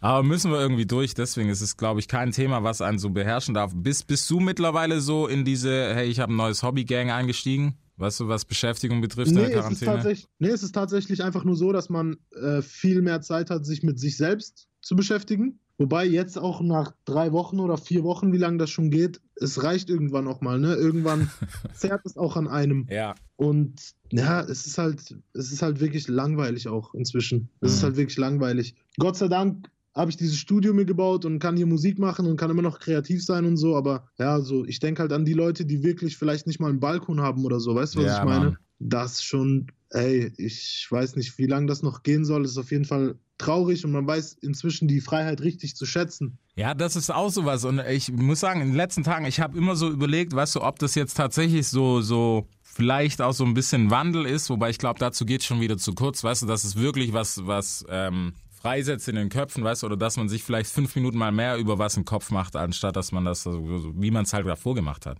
Aber 0.00 0.24
müssen 0.24 0.50
wir 0.50 0.60
irgendwie 0.60 0.86
durch. 0.86 1.14
Deswegen 1.14 1.50
ist 1.50 1.60
es, 1.60 1.76
glaube 1.76 2.00
ich, 2.00 2.08
kein 2.08 2.32
Thema, 2.32 2.64
was 2.64 2.80
einen 2.80 2.98
so 2.98 3.10
beherrschen 3.10 3.54
darf. 3.54 3.72
Bist, 3.76 4.08
bist 4.08 4.28
du 4.28 4.40
mittlerweile 4.40 5.00
so 5.00 5.28
in 5.28 5.44
diese, 5.44 5.94
hey, 5.94 6.08
ich 6.08 6.18
habe 6.18 6.32
ein 6.32 6.36
neues 6.36 6.64
Hobby-Gang 6.64 7.12
eingestiegen? 7.12 7.78
Weißt 7.96 8.20
du, 8.20 8.28
was 8.28 8.44
Beschäftigung 8.44 9.00
betrifft 9.00 9.30
in 9.30 9.36
Nee 9.36 9.48
der 9.48 9.50
es, 9.50 9.54
ist 9.56 9.60
Quarantäne? 9.60 9.92
tatsächlich, 9.92 10.26
nee, 10.38 10.48
es 10.48 10.62
ist 10.62 10.72
tatsächlich 10.72 11.22
einfach 11.22 11.44
nur 11.44 11.56
so, 11.56 11.72
dass 11.72 11.88
man 11.88 12.16
äh, 12.40 12.62
viel 12.62 13.02
mehr 13.02 13.20
Zeit 13.20 13.50
hat, 13.50 13.64
sich 13.64 13.82
mit 13.82 13.98
sich 13.98 14.16
selbst 14.16 14.67
zu 14.80 14.96
beschäftigen. 14.96 15.60
Wobei 15.80 16.06
jetzt 16.06 16.36
auch 16.36 16.60
nach 16.60 16.92
drei 17.04 17.30
Wochen 17.32 17.60
oder 17.60 17.76
vier 17.76 18.02
Wochen, 18.02 18.32
wie 18.32 18.36
lange 18.38 18.58
das 18.58 18.68
schon 18.70 18.90
geht, 18.90 19.20
es 19.36 19.62
reicht 19.62 19.88
irgendwann 19.90 20.26
auch 20.26 20.40
mal. 20.40 20.58
Ne? 20.58 20.74
Irgendwann 20.74 21.30
zerrt 21.74 22.02
es 22.04 22.16
auch 22.16 22.36
an 22.36 22.48
einem. 22.48 22.86
Ja, 22.90 23.14
Und 23.36 23.92
ja, 24.10 24.40
es 24.42 24.66
ist 24.66 24.78
halt, 24.78 25.16
es 25.34 25.52
ist 25.52 25.62
halt 25.62 25.78
wirklich 25.78 26.08
langweilig 26.08 26.66
auch 26.66 26.94
inzwischen. 26.94 27.48
Es 27.60 27.72
ist 27.74 27.82
Mhm. 27.82 27.86
halt 27.86 27.96
wirklich 27.96 28.18
langweilig. 28.18 28.74
Gott 28.98 29.16
sei 29.16 29.28
Dank 29.28 29.68
habe 29.94 30.10
ich 30.10 30.16
dieses 30.16 30.36
Studio 30.36 30.74
mir 30.74 30.84
gebaut 30.84 31.24
und 31.24 31.38
kann 31.38 31.56
hier 31.56 31.66
Musik 31.66 31.98
machen 32.00 32.26
und 32.26 32.36
kann 32.36 32.50
immer 32.50 32.62
noch 32.62 32.78
kreativ 32.80 33.24
sein 33.24 33.44
und 33.44 33.56
so, 33.56 33.76
aber 33.76 34.06
ja, 34.18 34.40
so, 34.40 34.64
ich 34.64 34.78
denke 34.80 35.02
halt 35.02 35.12
an 35.12 35.24
die 35.24 35.32
Leute, 35.32 35.64
die 35.64 35.82
wirklich 35.82 36.16
vielleicht 36.16 36.46
nicht 36.46 36.60
mal 36.60 36.68
einen 36.70 36.78
Balkon 36.80 37.20
haben 37.20 37.44
oder 37.44 37.58
so, 37.60 37.74
weißt 37.74 37.94
du, 37.94 38.00
was 38.00 38.06
Ja, 38.06 38.18
ich 38.18 38.24
meine? 38.24 38.44
Mann. 38.46 38.56
Das 38.78 39.22
schon, 39.22 39.72
ey, 39.90 40.32
ich 40.36 40.86
weiß 40.90 41.16
nicht, 41.16 41.38
wie 41.38 41.46
lange 41.46 41.66
das 41.66 41.82
noch 41.82 42.02
gehen 42.02 42.24
soll, 42.24 42.44
ist 42.44 42.58
auf 42.58 42.70
jeden 42.70 42.84
Fall 42.84 43.16
traurig 43.38 43.84
und 43.84 43.92
man 43.92 44.06
weiß 44.06 44.38
inzwischen 44.40 44.88
die 44.88 45.00
Freiheit 45.00 45.40
richtig 45.40 45.76
zu 45.76 45.86
schätzen. 45.86 46.38
Ja, 46.56 46.74
das 46.74 46.96
ist 46.96 47.10
auch 47.10 47.30
sowas. 47.30 47.64
Und 47.64 47.78
ich 47.88 48.10
muss 48.10 48.40
sagen, 48.40 48.60
in 48.60 48.68
den 48.68 48.76
letzten 48.76 49.04
Tagen, 49.04 49.24
ich 49.26 49.40
habe 49.40 49.56
immer 49.56 49.76
so 49.76 49.88
überlegt, 49.88 50.34
weißt 50.34 50.56
du, 50.56 50.62
ob 50.62 50.78
das 50.80 50.96
jetzt 50.96 51.14
tatsächlich 51.14 51.68
so, 51.68 52.00
so 52.00 52.48
vielleicht 52.62 53.22
auch 53.22 53.32
so 53.32 53.44
ein 53.44 53.54
bisschen 53.54 53.90
Wandel 53.90 54.26
ist, 54.26 54.50
wobei 54.50 54.70
ich 54.70 54.78
glaube, 54.78 54.98
dazu 54.98 55.24
geht 55.24 55.44
schon 55.44 55.60
wieder 55.60 55.78
zu 55.78 55.94
kurz, 55.94 56.24
weißt 56.24 56.42
du, 56.42 56.46
dass 56.46 56.64
es 56.64 56.76
wirklich 56.76 57.12
was, 57.12 57.46
was 57.46 57.84
ähm, 57.88 58.34
freisetzt 58.68 59.08
in 59.08 59.16
den 59.16 59.28
Köpfen, 59.30 59.64
weißt 59.64 59.82
du, 59.82 59.86
oder 59.86 59.96
dass 59.96 60.16
man 60.16 60.28
sich 60.28 60.42
vielleicht 60.44 60.70
fünf 60.70 60.94
Minuten 60.94 61.16
mal 61.18 61.32
mehr 61.32 61.56
über 61.56 61.78
was 61.78 61.96
im 61.96 62.04
Kopf 62.04 62.30
macht, 62.30 62.54
anstatt 62.54 62.96
dass 62.96 63.12
man 63.12 63.24
das 63.24 63.42
so, 63.42 63.52
so 63.78 63.94
wie 63.96 64.10
man 64.10 64.24
es 64.24 64.32
halt 64.32 64.46
davor 64.46 64.74
gemacht 64.74 65.06
hat. 65.06 65.18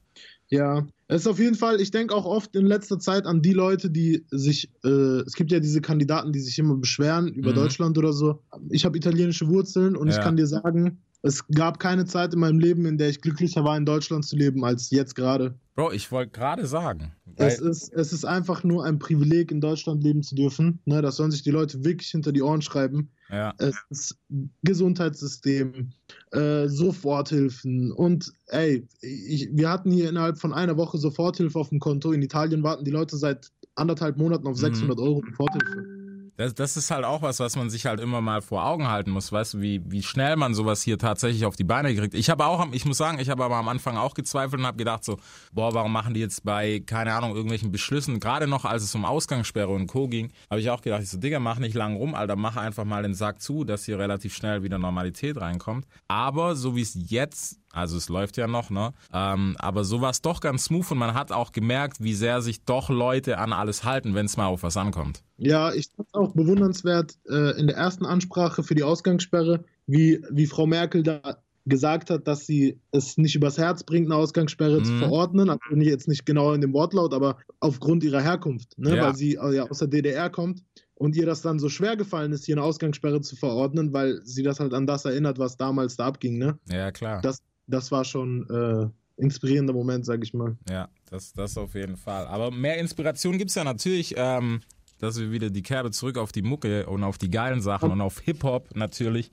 Ja, 0.51 0.87
es 1.09 1.23
ist 1.23 1.27
auf 1.27 1.39
jeden 1.39 1.55
Fall, 1.57 1.81
ich 1.81 1.91
denke 1.91 2.15
auch 2.15 2.25
oft 2.25 2.57
in 2.57 2.67
letzter 2.67 2.99
Zeit 2.99 3.27
an 3.27 3.43
die 3.43 3.53
Leute, 3.53 3.91
die 3.91 4.25
sich, 4.31 4.71
äh, 4.83 4.89
es 5.27 5.35
gibt 5.35 5.53
ja 5.53 5.61
diese 5.61 5.81
Kandidaten, 5.83 6.33
die 6.33 6.41
sich 6.41 6.59
immer 6.59 6.77
beschweren 6.77 7.29
über 7.29 7.51
Mhm. 7.51 7.57
Deutschland 7.57 7.99
oder 7.99 8.13
so. 8.15 8.43
Ich 8.71 8.85
habe 8.85 8.97
italienische 8.97 9.49
Wurzeln 9.49 9.95
und 9.97 10.09
ich 10.09 10.17
Ja. 10.17 10.23
kann 10.23 10.37
dir 10.37 10.47
sagen, 10.47 11.03
Es 11.23 11.47
gab 11.49 11.81
keine 11.81 12.05
Zeit 12.07 12.33
in 12.33 12.41
meinem 12.41 12.61
Leben, 12.61 12.87
in 12.87 12.97
der 12.97 13.09
ich 13.09 13.21
glücklicher 13.21 13.65
war, 13.65 13.77
in 13.77 13.85
Deutschland 13.85 14.25
zu 14.25 14.37
leben, 14.37 14.65
als 14.65 14.91
jetzt 14.91 15.15
gerade. 15.17 15.59
Bro, 15.75 15.93
ich 15.93 16.11
wollte 16.13 16.31
gerade 16.33 16.67
sagen. 16.67 17.13
Es 17.37 17.61
ist, 17.61 17.93
es 17.93 18.13
ist 18.13 18.25
einfach 18.25 18.63
nur 18.65 18.85
ein 18.85 18.99
Privileg, 18.99 19.51
in 19.51 19.61
Deutschland 19.61 20.03
leben 20.03 20.23
zu 20.23 20.35
dürfen. 20.35 20.81
Ne, 20.87 21.03
das 21.03 21.17
sollen 21.17 21.31
sich 21.31 21.43
die 21.43 21.51
Leute 21.51 21.85
wirklich 21.85 22.09
hinter 22.11 22.33
die 22.33 22.43
Ohren 22.43 22.63
schreiben. 22.63 23.11
ja. 23.31 23.53
Es 23.59 23.77
ist 23.91 24.17
Gesundheitssystem, 24.63 25.91
äh, 26.33 26.69
Soforthilfen 26.69 27.93
und 27.93 28.33
ey, 28.47 28.87
ich, 29.01 29.49
wir 29.53 29.69
hatten 29.71 29.91
hier 29.91 30.09
innerhalb 30.09 30.39
von 30.39 30.53
einer 30.53 30.77
Woche 30.77 30.99
Soforthilfe 30.99 31.59
auf 31.59 31.69
dem 31.69 31.79
Konto. 31.81 32.13
In 32.13 32.23
Italien 32.23 32.63
warten 32.63 32.85
die 32.85 32.91
Leute 32.91 33.17
seit 33.17 33.51
anderthalb 33.75 34.17
Monaten 34.19 34.47
auf 34.47 34.57
Mhm. 34.57 34.61
600 34.61 34.99
Euro 34.99 35.23
Soforthilfe. 35.29 35.98
Das, 36.39 36.55
das 36.55 36.77
ist 36.77 36.93
halt 36.93 37.05
auch 37.05 37.21
was, 37.21 37.41
was 37.41 37.57
man 37.57 37.69
sich 37.69 37.87
halt 37.87 37.99
immer 37.99 38.21
mal 38.21 38.43
vor 38.43 38.65
Augen 38.65 38.87
halten 38.87 39.11
muss, 39.11 39.33
weißt 39.33 39.55
du, 39.55 39.61
wie, 39.61 39.83
wie 39.91 40.05
schnell 40.05 40.37
man 40.37 40.55
sowas 40.55 40.83
hier 40.83 40.97
tatsächlich 40.97 41.45
auf 41.45 41.57
die 41.57 41.65
Beine 41.65 41.93
kriegt. 41.93 42.15
Ich 42.15 42.31
habe 42.31 42.47
auch, 42.47 42.65
ich 42.71 42.85
muss 42.85 42.97
sagen, 42.97 43.19
ich 43.19 43.29
habe 43.29 43.45
aber 43.45 43.57
am 43.57 43.67
Anfang 43.67 43.97
auch 43.97 44.15
gezweifelt 44.15 44.61
und 44.61 44.67
habe 44.67 44.77
gedacht 44.77 45.05
so, 45.05 45.19
boah, 45.53 45.75
warum 45.75 45.93
machen 45.93 46.15
die 46.15 46.21
jetzt 46.21 46.45
bei, 46.45 46.81
keine 46.87 47.13
Ahnung, 47.13 47.35
irgendwelchen 47.35 47.73
Beschlüssen, 47.73 48.21
gerade 48.21 48.47
noch 48.47 48.65
als 48.65 48.85
es 48.85 48.95
um 48.95 49.05
Ausgangssperre 49.05 49.71
und 49.71 49.89
Co. 49.89 50.07
ging, 50.07 50.31
habe 50.49 50.61
ich 50.61 50.71
auch 50.71 50.81
gedacht, 50.81 51.03
ich 51.03 51.11
so, 51.11 51.19
Digga, 51.19 51.41
mach 51.41 51.59
nicht 51.59 51.75
lang 51.75 51.97
rum, 51.97 52.15
Alter, 52.15 52.37
mach 52.37 52.57
einfach 52.57 52.85
mal 52.85 53.03
den 53.03 53.15
Sack 53.15 53.43
zu, 53.43 53.65
dass 53.65 53.85
hier 53.85 53.99
relativ 53.99 54.33
schnell 54.33 54.63
wieder 54.63 54.79
Normalität 54.79 55.41
reinkommt. 55.41 55.87
Aber 56.07 56.55
so 56.55 56.77
wie 56.77 56.83
es 56.83 56.93
jetzt 56.95 57.59
also 57.73 57.97
es 57.97 58.09
läuft 58.09 58.37
ja 58.37 58.47
noch, 58.47 58.71
ne? 58.71 58.93
Ähm, 59.13 59.57
aber 59.59 59.85
so 59.85 60.01
war 60.01 60.11
es 60.11 60.23
doch 60.23 60.41
ganz 60.41 60.65
smooth 60.65 60.91
und 60.93 60.99
man 60.99 61.15
hat 61.15 61.33
auch 61.33 61.53
gemerkt, 61.53 62.03
wie 62.03 62.15
sehr 62.15 62.41
sich 62.43 62.65
doch 62.65 62.89
Leute 62.91 63.39
an 63.39 63.53
alles 63.53 63.85
halten, 63.85 64.15
wenn 64.15 64.27
es 64.27 64.37
mal 64.37 64.47
auf 64.47 64.63
was 64.63 64.77
ankommt. 64.77 65.23
Ja, 65.37 65.73
ich 65.73 65.89
fand 65.95 66.09
es 66.09 66.15
auch 66.15 66.33
bewundernswert 66.35 67.15
äh, 67.29 67.59
in 67.61 67.67
der 67.67 67.77
ersten 67.77 68.05
Ansprache 68.07 68.63
für 68.63 68.75
die 68.75 68.83
Ausgangssperre, 68.85 69.65
wie, 69.87 70.23
wie 70.31 70.47
Frau 70.47 70.67
Merkel 70.67 71.03
da 71.03 71.39
gesagt 71.67 72.09
hat, 72.09 72.27
dass 72.27 72.47
sie 72.47 72.81
es 72.93 73.19
nicht 73.19 73.35
übers 73.37 73.59
Herz 73.59 73.83
bringt, 73.85 74.07
eine 74.07 74.15
Ausgangssperre 74.17 74.83
zu 74.83 74.93
Mhm. 74.93 74.99
verordnen. 75.01 75.51
Also 75.51 75.61
nicht- 75.77 75.89
jetzt 75.89 76.09
nicht 76.09 76.25
genau 76.25 76.55
in 76.55 76.63
dem 76.63 76.73
Wortlaut, 76.73 77.13
aber 77.13 77.37
aufgrund 77.61 78.03
ihrer 78.05 78.23
Herkunft, 78.23 78.79
ne? 78.79 78.97
Ja. 78.97 79.05
weil 79.07 79.15
sie 79.17 79.35
äh, 79.35 79.55
ja 79.57 79.65
aus 79.69 79.81
der 79.81 79.89
DDR 79.89 80.31
kommt 80.31 80.63
und 80.95 81.15
ihr 81.15 81.27
das 81.27 81.43
dann 81.43 81.59
so 81.59 81.69
schwer 81.69 81.97
gefallen 81.97 82.33
ist, 82.33 82.47
hier 82.47 82.57
eine 82.57 82.63
Ausgangssperre 82.65 83.21
zu 83.21 83.37
verordnen, 83.37 83.93
weil 83.93 84.21
sie 84.25 84.43
das 84.43 84.61
halt 84.61 84.73
an 84.73 84.87
das 84.87 85.05
erinnert, 85.05 85.39
was 85.39 85.59
damals 85.59 85.97
da 85.97 86.07
abging. 86.07 86.39
Ne? 86.39 86.59
Ja, 86.71 86.91
klar. 86.91 87.21
Das, 87.21 87.43
das 87.69 87.93
war 87.93 88.05
schon 88.05 88.49
äh, 88.51 89.23
inspirierender 89.23 89.73
Moment, 89.73 90.05
sag 90.05 90.23
ich 90.23 90.35
mal. 90.35 90.57
Ja, 90.69 90.89
das, 91.11 91.33
das 91.33 91.57
auf 91.57 91.75
jeden 91.75 91.97
Fall. 91.97 92.27
Aber 92.27 92.51
mehr 92.51 92.79
Inspiration 92.79 93.39
gibt's 93.39 93.55
ja 93.55 93.65
natürlich, 93.65 94.15
ähm, 94.17 94.61
dass 94.99 95.19
wir 95.19 95.31
wieder 95.31 95.51
die 95.51 95.63
Kerbe 95.63 95.91
zurück 95.91 96.19
auf 96.19 96.33
die 96.33 96.43
Mucke 96.43 96.87
und 96.87 97.05
auf 97.05 97.19
die 97.19 97.31
geilen 97.31 97.61
Sachen 97.61 97.91
und 97.91 98.01
auf 98.01 98.21
Hip-Hop 98.21 98.75
natürlich 98.75 99.31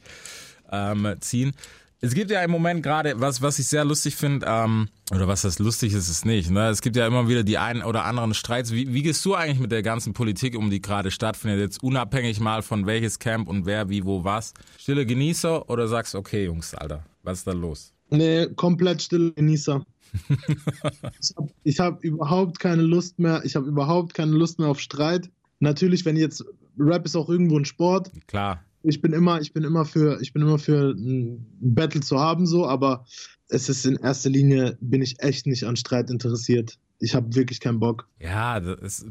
ähm, 0.72 1.16
ziehen. 1.20 1.54
Es 2.02 2.14
gibt 2.14 2.30
ja 2.30 2.44
im 2.44 2.52
Moment 2.52 2.84
gerade, 2.84 3.20
was, 3.20 3.42
was 3.42 3.58
ich 3.58 3.68
sehr 3.68 3.86
lustig 3.86 4.16
finde, 4.16 4.46
ähm, 4.48 4.90
oder 5.12 5.28
was 5.28 5.42
das 5.42 5.60
lustig 5.60 5.94
ist, 5.94 6.00
ist 6.00 6.10
es 6.10 6.26
nicht. 6.26 6.52
Ne? 6.52 6.68
Es 6.70 6.82
gibt 6.82 6.96
ja 6.96 7.08
immer 7.08 7.28
wieder 7.28 7.44
die 7.44 7.58
einen 7.58 7.82
oder 7.82 8.06
anderen 8.06 8.34
Streits. 8.34 8.72
Wie, 8.74 8.94
wie 8.94 9.02
gehst 9.02 9.26
du 9.26 9.34
eigentlich 9.34 9.60
mit 9.60 9.72
der 9.72 9.82
ganzen 9.82 10.14
Politik 10.14 10.56
um, 10.56 10.70
die 10.70 10.82
gerade 10.82 11.10
stattfindet? 11.10 11.60
Jetzt 11.60 11.82
unabhängig 11.82 12.40
mal 12.40 12.62
von 12.62 12.86
welches 12.86 13.18
Camp 13.18 13.48
und 13.48 13.66
wer, 13.66 13.90
wie, 13.90 14.06
wo, 14.06 14.24
was. 14.24 14.54
Stille 14.78 15.06
Genießer 15.06 15.68
oder 15.70 15.88
sagst, 15.88 16.14
okay, 16.16 16.46
Jungs, 16.46 16.76
Alter, 16.76 17.04
was 17.26 17.40
ist 17.40 17.48
da 17.48 17.52
los? 17.52 17.94
Nee, 18.10 18.48
komplett 18.56 19.02
stille 19.02 19.32
Genießer. 19.34 19.86
ich 21.64 21.80
habe 21.80 21.98
hab 21.98 22.04
überhaupt 22.04 22.60
keine 22.60 22.84
Lust 22.84 23.20
mehr. 23.20 23.42
Ich 23.44 23.56
habe 23.56 23.68
überhaupt 23.68 24.14
keine 24.14 24.32
Lust 24.32 24.60
mehr 24.60 24.70
auf 24.70 24.80
Streit. 24.80 25.30
Natürlich, 25.60 26.06
wenn 26.06 26.16
jetzt 26.16 26.46
Rap 26.78 27.06
ist 27.06 27.16
auch 27.16 27.30
irgendwo 27.30 27.58
ein 27.58 27.66
Sport. 27.66 28.12
Klar, 28.28 28.64
Ich 28.84 29.02
bin 29.02 29.14
immer, 29.14 29.42
ich 29.42 29.54
bin 29.54 29.64
immer 29.64 29.86
für, 29.86 30.22
ich 30.22 30.34
bin 30.34 30.42
immer 30.42 30.60
für 30.60 30.92
ein 30.92 31.46
Battle 31.60 32.02
zu 32.02 32.20
haben 32.20 32.46
so, 32.46 32.68
aber 32.68 33.06
es 33.48 33.70
ist 33.70 33.86
in 33.86 33.96
erster 33.96 34.30
Linie 34.30 34.78
bin 34.82 35.02
ich 35.02 35.20
echt 35.20 35.48
nicht 35.48 35.64
an 35.64 35.76
Streit 35.76 36.10
interessiert. 36.10 36.78
Ich 37.00 37.14
habe 37.14 37.36
wirklich 37.36 37.60
keinen 37.60 37.80
Bock. 37.80 38.08
Ja, 38.20 38.58
ist, 38.58 39.06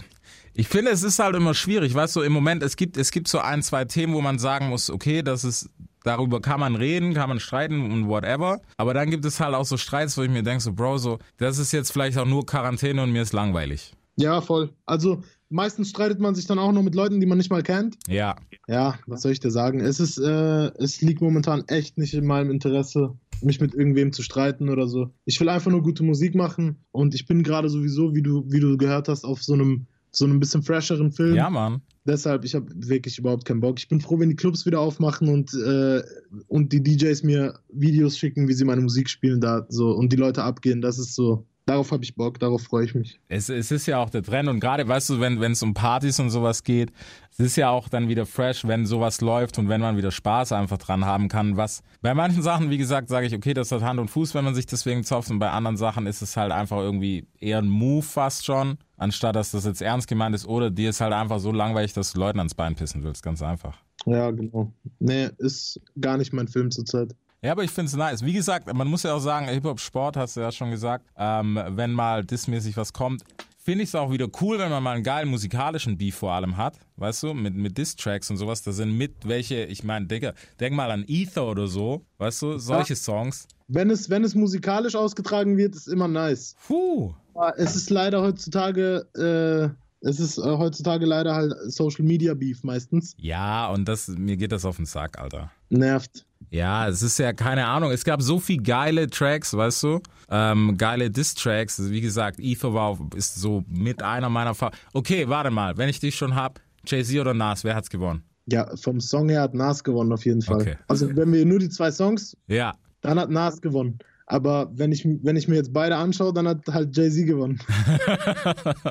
ich 0.55 0.69
finde, 0.69 0.91
es 0.91 1.03
ist 1.03 1.19
halt 1.19 1.37
immer 1.37 1.55
schwierig, 1.55 1.95
weißt 1.95 2.17
du, 2.17 2.23
im 2.23 2.33
Moment, 2.33 2.63
es 2.63 2.77
gibt, 2.77 2.97
es 2.97 3.11
gibt 3.11 3.29
so 3.29 3.39
ein, 3.39 3.63
zwei 3.63 3.85
Themen, 3.85 4.15
wo 4.15 4.21
man 4.21 4.39
sagen 4.39 4.69
muss, 4.69 4.91
okay, 4.91 5.23
das 5.23 5.45
ist, 5.45 5.69
darüber 6.05 6.41
kann 6.41 6.61
man 6.61 6.77
reden, 6.77 7.15
kann 7.15 7.29
man 7.29 7.41
streiten 7.41 7.91
und 7.91 8.07
whatever. 8.09 8.61
Aber 8.77 8.95
dann 8.95 9.11
gibt 9.11 9.25
es 9.25 9.41
halt 9.41 9.55
auch 9.55 9.65
so 9.65 9.77
Streits, 9.77 10.17
wo 10.17 10.23
ich 10.23 10.31
mir 10.31 10.45
denke, 10.45 10.63
so, 10.63 10.73
Bro, 10.73 10.99
so, 10.99 11.19
das 11.39 11.59
ist 11.59 11.73
jetzt 11.73 11.93
vielleicht 11.93 12.17
auch 12.17 12.27
nur 12.27 12.47
Quarantäne 12.47 13.03
und 13.03 13.11
mir 13.11 13.23
ist 13.23 13.33
langweilig. 13.33 13.93
Ja, 14.17 14.41
voll. 14.41 14.71
Also 14.87 15.25
meistens 15.51 15.91
streitet 15.91 16.21
man 16.21 16.35
sich 16.35 16.47
dann 16.47 16.59
auch 16.59 16.71
noch 16.71 16.83
mit 16.83 16.95
Leuten, 16.95 17.19
die 17.21 17.27
man 17.27 17.39
nicht 17.39 17.51
mal 17.51 17.63
kennt. 17.63 17.97
Ja, 18.07 18.37
Ja, 18.69 18.99
was 19.07 19.23
soll 19.23 19.33
ich 19.33 19.41
dir 19.41 19.51
sagen? 19.51 19.81
Es 19.81 19.99
ist, 19.99 20.19
äh, 20.19 20.71
es 20.79 21.01
liegt 21.01 21.21
momentan 21.21 21.65
echt 21.67 21.99
nicht 21.99 22.15
in 22.15 22.25
meinem 22.25 22.51
Interesse, 22.51 23.15
mich 23.43 23.61
mit 23.61 23.75
irgendwem 23.75 24.13
zu 24.13 24.23
streiten 24.23 24.69
oder 24.71 24.87
so. 24.87 25.11
Ich 25.25 25.41
will 25.41 25.49
einfach 25.49 25.71
nur 25.71 25.83
gute 25.83 26.03
Musik 26.05 26.35
machen 26.35 26.77
und 26.93 27.15
ich 27.15 27.27
bin 27.27 27.43
gerade 27.43 27.69
sowieso, 27.69 28.15
wie 28.15 28.23
du, 28.23 28.45
wie 28.49 28.61
du 28.61 28.77
gehört 28.77 29.09
hast, 29.09 29.25
auf 29.25 29.43
so 29.43 29.55
einem, 29.55 29.87
so 30.17 30.25
einem 30.25 30.41
bisschen 30.41 30.63
fresheren 30.63 31.13
Film. 31.13 31.35
ja, 31.35 31.51
Mann. 31.51 31.83
Deshalb, 32.07 32.45
ich 32.45 32.55
habe 32.55 32.67
wirklich 32.75 33.19
überhaupt 33.19 33.47
keinen 33.47 33.61
Bock. 33.61 33.79
Ich 33.79 33.89
bin 33.89 34.01
froh, 34.01 34.19
wenn 34.19 34.29
die 34.29 34.37
Clubs 34.37 34.67
wieder 34.67 34.81
aufmachen 34.81 35.29
und, 35.29 35.55
äh, 35.55 36.03
und 36.49 36.73
die 36.73 36.83
DJs 36.83 37.23
mir 37.23 37.59
Videos 37.73 38.19
schicken, 38.19 38.47
wie 38.47 38.53
sie 38.53 38.65
meine 38.65 38.83
Musik 38.83 39.09
spielen 39.09 39.41
da 39.41 39.65
so 39.71 39.93
und 39.93 40.13
die 40.13 40.17
Leute 40.17 40.43
abgehen. 40.43 40.83
Das 40.83 40.99
ist 40.99 41.15
so, 41.15 41.47
darauf 41.67 41.93
habe 41.93 42.05
ich 42.05 42.15
Bock, 42.15 42.39
darauf 42.39 42.63
freue 42.63 42.85
ich 42.85 42.95
mich. 42.95 43.21
Es, 43.29 43.49
es 43.49 43.71
ist 43.71 43.87
ja 43.87 43.99
auch 43.99 44.11
der 44.11 44.23
Trend 44.23 44.49
und 44.49 44.61
gerade, 44.61 44.87
weißt 44.87 45.11
du, 45.11 45.21
wenn 45.21 45.41
es 45.43 45.63
um 45.63 45.75
Partys 45.75 46.21
und 46.21 46.31
sowas 46.31 46.63
geht, 46.63 46.93
es 47.33 47.41
ist 47.41 47.57
ja 47.57 47.71
auch 47.71 47.89
dann 47.89 48.09
wieder 48.09 48.27
fresh, 48.27 48.67
wenn 48.67 48.87
sowas 48.87 49.21
läuft 49.21 49.59
und 49.59 49.69
wenn 49.69 49.81
man 49.81 49.97
wieder 49.97 50.11
Spaß 50.11 50.53
einfach 50.53 50.79
dran 50.79 51.05
haben 51.05 51.29
kann. 51.29 51.57
Was 51.57 51.83
bei 52.01 52.15
manchen 52.15 52.43
Sachen, 52.43 52.71
wie 52.71 52.79
gesagt, 52.79 53.09
sage 53.09 53.27
ich, 53.27 53.35
okay, 53.35 53.55
das 53.55 53.73
hat 53.73 53.83
Hand 53.83 53.99
und 53.99 54.09
Fuß, 54.09 54.35
wenn 54.35 54.45
man 54.45 54.55
sich 54.55 54.67
deswegen 54.67 55.05
zopft 55.05 55.31
und 55.31 55.39
bei 55.39 55.51
anderen 55.51 55.77
Sachen 55.77 56.07
ist 56.07 56.23
es 56.23 56.37
halt 56.37 56.53
einfach 56.53 56.79
irgendwie 56.79 57.27
eher 57.41 57.59
ein 57.59 57.69
Move 57.69 58.03
fast 58.03 58.45
schon, 58.45 58.79
anstatt 58.97 59.37
dass 59.37 59.51
das 59.51 59.65
jetzt 59.65 59.83
ernst 59.83 60.07
gemeint 60.07 60.35
ist 60.35 60.47
oder 60.47 60.71
dir 60.71 60.91
ist 60.91 61.01
halt 61.01 61.13
einfach 61.13 61.41
so 61.41 61.51
langweilig, 61.51 61.93
dass 61.93 62.13
du 62.13 62.21
Leuten 62.21 62.39
ans 62.39 62.55
Bein 62.55 62.75
pissen 62.75 63.03
willst, 63.03 63.23
ganz 63.23 63.43
einfach. 63.43 63.79
Ja, 64.07 64.31
genau. 64.31 64.73
Nee, 64.99 65.31
ist 65.39 65.81
gar 65.99 66.19
nicht 66.19 66.33
mein 66.33 66.47
Film 66.47 66.71
zurzeit. 66.71 67.15
Ja, 67.45 67.53
aber 67.53 67.63
ich 67.63 67.71
finde 67.71 67.91
es 67.91 67.95
nice. 67.95 68.25
Wie 68.25 68.33
gesagt, 68.33 68.73
man 68.73 68.89
muss 68.89 69.03
ja 69.03 69.13
auch 69.13 69.21
sagen, 69.21 69.49
Hip-Hop-Sport, 69.49 70.17
hast 70.17 70.35
du 70.35 70.41
ja 70.41 70.51
schon 70.51 70.71
gesagt, 70.71 71.05
ähm, 71.19 71.61
wenn 71.73 71.93
mal 71.93 72.25
dismäßig 72.25 72.75
was 72.79 72.95
kommt, 72.95 73.23
finde 73.63 73.83
ich 73.83 73.91
es 73.91 73.95
auch 73.95 74.11
wieder 74.11 74.29
cool, 74.41 74.59
wenn 74.59 74.71
man 74.71 74.83
mal 74.83 74.93
einen 74.93 75.05
geilen 75.05 75.29
musikalischen 75.29 75.99
Beef 75.99 76.15
vor 76.15 76.33
allem 76.33 76.57
hat, 76.57 76.79
weißt 76.97 77.23
du, 77.25 77.35
mit, 77.35 77.55
mit 77.55 77.77
Diss-Tracks 77.77 78.31
und 78.31 78.39
sowas, 78.39 78.63
da 78.63 78.73
sind 78.73 78.97
mit 78.97 79.29
welche, 79.29 79.65
ich 79.65 79.85
meine, 79.85 80.07
Digga, 80.07 80.33
denk 80.59 80.75
mal 80.75 80.91
an 80.91 81.05
Ether 81.07 81.47
oder 81.47 81.67
so, 81.67 82.07
weißt 82.17 82.41
du, 82.41 82.57
solche 82.57 82.97
Songs. 82.97 83.47
Wenn 83.69 83.91
es, 83.91 84.09
wenn 84.09 84.25
es 84.25 84.35
musikalisch 84.35 84.95
ausgetragen 84.95 85.59
wird, 85.59 85.75
ist 85.75 85.87
immer 85.87 86.09
nice. 86.09 86.57
Puh. 86.67 87.13
Aber 87.35 87.59
es 87.59 87.77
ist 87.77 87.91
leider 87.91 88.23
heutzutage, 88.23 89.07
äh, 89.15 89.69
es 90.01 90.19
ist 90.19 90.39
äh, 90.39 90.43
heutzutage 90.43 91.05
leider 91.05 91.35
halt 91.35 91.53
Social 91.67 92.07
Media 92.07 92.33
Beef 92.33 92.65
meistens. 92.65 93.15
Ja, 93.19 93.69
und 93.69 93.87
das, 93.87 94.09
mir 94.09 94.39
geht 94.39 94.53
das 94.53 94.65
auf 94.65 94.77
den 94.77 94.87
Sack, 94.87 95.19
Alter. 95.19 95.51
Nervt. 95.69 96.25
Ja, 96.51 96.89
es 96.89 97.03
ist 97.03 97.19
ja 97.19 97.33
keine 97.33 97.67
Ahnung. 97.67 97.91
Es 97.91 98.05
gab 98.05 98.23
so 98.23 98.39
viel 98.39 98.63
geile 98.63 99.09
Tracks, 99.09 99.57
weißt 99.57 99.83
du? 99.83 100.01
Ähm, 100.31 100.77
geile 100.79 101.11
Diss-Tracks. 101.11 101.91
Wie 101.91 102.01
gesagt, 102.01 102.39
Ether 102.41 102.73
war, 102.75 102.99
ist 103.15 103.35
so 103.37 103.65
mit 103.69 104.03
einer 104.03 104.29
meiner 104.29 104.55
Fa 104.55 104.71
Okay, 104.93 105.29
warte 105.29 105.51
mal. 105.51 105.77
Wenn 105.77 105.89
ich 105.89 106.01
dich 106.01 106.15
schon 106.15 106.35
hab, 106.35 106.61
Jay-Z 106.87 107.19
oder 107.21 107.35
Nas, 107.35 107.65
wer 107.65 107.75
hat's 107.75 107.91
gewonnen? 107.91 108.23
Ja, 108.47 108.75
vom 108.77 109.01
Song 109.01 109.29
her 109.31 109.43
hat 109.43 109.55
Nas 109.55 109.83
gewonnen 109.83 110.13
auf 110.13 110.25
jeden 110.25 110.43
Fall. 110.43 110.61
Okay. 110.61 110.77
Also 110.89 111.15
wenn 111.17 111.33
wir 111.33 111.45
nur 111.47 111.59
die 111.59 111.69
zwei 111.71 111.91
Songs, 111.91 112.37
Ja. 112.47 112.75
dann 113.01 113.19
hat 113.19 113.31
Nas 113.31 113.61
gewonnen. 113.61 113.99
Aber 114.35 114.69
wenn 114.75 114.91
ich, 114.91 115.07
wenn 115.23 115.37
ich 115.37 115.47
mir 115.47 115.55
jetzt 115.55 115.73
beide 115.73 115.95
anschaue, 115.95 116.33
dann 116.33 116.49
hat 116.49 116.67
halt 116.67 116.97
Jay-Z 116.97 117.25
gewonnen. 117.25 117.61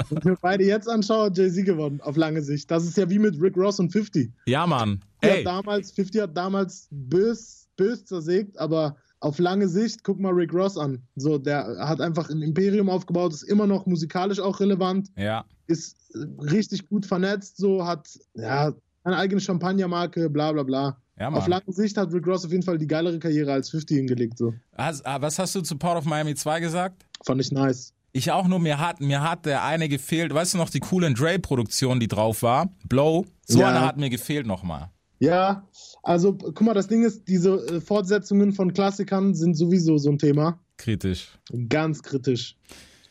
wenn 0.08 0.18
ich 0.20 0.24
mir 0.24 0.38
beide 0.42 0.64
jetzt 0.64 0.88
anschaue, 0.88 1.26
hat 1.26 1.38
Jay-Z 1.38 1.66
gewonnen, 1.66 2.00
auf 2.00 2.16
lange 2.16 2.42
Sicht. 2.42 2.72
Das 2.72 2.86
ist 2.86 2.96
ja 2.96 3.10
wie 3.10 3.20
mit 3.20 3.36
Rick 3.42 3.58
Ross 3.58 3.78
und 3.78 3.92
50. 3.92 4.32
Ja, 4.46 4.66
Mann. 4.66 5.02
50 5.22 5.22
Ey, 5.22 5.44
hat 5.44 5.46
damals, 5.46 5.92
50 5.92 6.22
hat 6.22 6.38
damals 6.38 6.88
bös, 6.92 7.68
bös 7.76 8.06
zersägt, 8.06 8.58
aber 8.58 8.96
auf 9.20 9.38
lange 9.38 9.68
Sicht, 9.68 10.06
guck 10.06 10.18
mal 10.18 10.32
Rick 10.32 10.54
Ross 10.54 10.78
an. 10.78 11.02
So, 11.18 11.38
der 11.38 11.76
hat 11.78 12.00
einfach 12.00 12.30
ein 12.30 12.42
Imperium 12.42 12.90
aufgebaut, 12.90 13.34
ist 13.34 13.44
immer 13.44 13.68
noch 13.68 13.86
musikalisch 13.86 14.40
auch 14.40 14.62
relevant, 14.62 15.10
ja. 15.18 15.44
ist 15.68 15.98
richtig 16.40 16.88
gut 16.88 17.06
vernetzt, 17.06 17.58
so, 17.58 17.86
hat, 17.86 18.08
ja, 18.36 18.72
eine 19.04 19.18
eigene 19.18 19.42
Champagnermarke, 19.42 20.30
bla 20.30 20.54
bla 20.54 20.64
bla. 20.64 21.03
Ja, 21.20 21.30
Auf 21.30 21.48
lange 21.48 21.64
Sicht 21.72 21.96
hat 21.98 22.12
Rick 22.12 22.26
Ross 22.26 22.44
auf 22.46 22.52
jeden 22.52 22.64
Fall 22.64 22.78
die 22.78 22.88
geilere 22.88 23.20
Karriere 23.20 23.54
als 23.54 23.70
50 23.70 23.98
hingelegt, 23.98 24.38
so. 24.38 24.54
Has, 24.76 25.06
ah, 25.06 25.22
was 25.22 25.38
hast 25.38 25.54
du 25.56 25.62
zu 25.62 25.78
Port 25.78 25.98
of 25.98 26.06
Miami 26.06 26.34
2 26.34 26.60
gesagt? 26.60 27.06
Fand 27.24 27.40
ich 27.40 27.52
nice. 27.52 27.94
Ich 28.14 28.32
auch 28.32 28.48
nur, 28.48 28.60
mir 28.60 28.80
hat, 28.80 29.00
mir 29.00 29.22
hat 29.22 29.46
der 29.46 29.64
eine 29.64 29.90
gefehlt. 29.90 30.34
Weißt 30.34 30.54
du 30.54 30.58
noch, 30.58 30.70
die 30.70 30.82
Cool 30.92 31.06
and 31.06 31.20
Dre-Produktion, 31.20 32.00
die 32.00 32.08
drauf 32.08 32.42
war? 32.44 32.70
Blow? 32.88 33.26
So 33.46 33.60
Ja. 33.60 33.70
eine 33.70 33.82
hat 33.82 33.98
mir 33.98 34.10
gefehlt 34.10 34.46
nochmal. 34.48 34.90
Ja, 35.20 35.68
also, 36.02 36.34
guck 36.34 36.62
mal, 36.62 36.74
das 36.74 36.88
Ding 36.88 37.04
ist, 37.04 37.28
diese 37.28 37.56
äh, 37.68 37.80
Fortsetzungen 37.82 38.52
von 38.52 38.74
Klassikern 38.74 39.34
sind 39.36 39.56
sowieso 39.56 39.98
so 39.98 40.10
ein 40.12 40.18
Thema. 40.18 40.60
Kritisch. 40.78 41.30
Ganz 41.70 42.04
kritisch. 42.04 42.58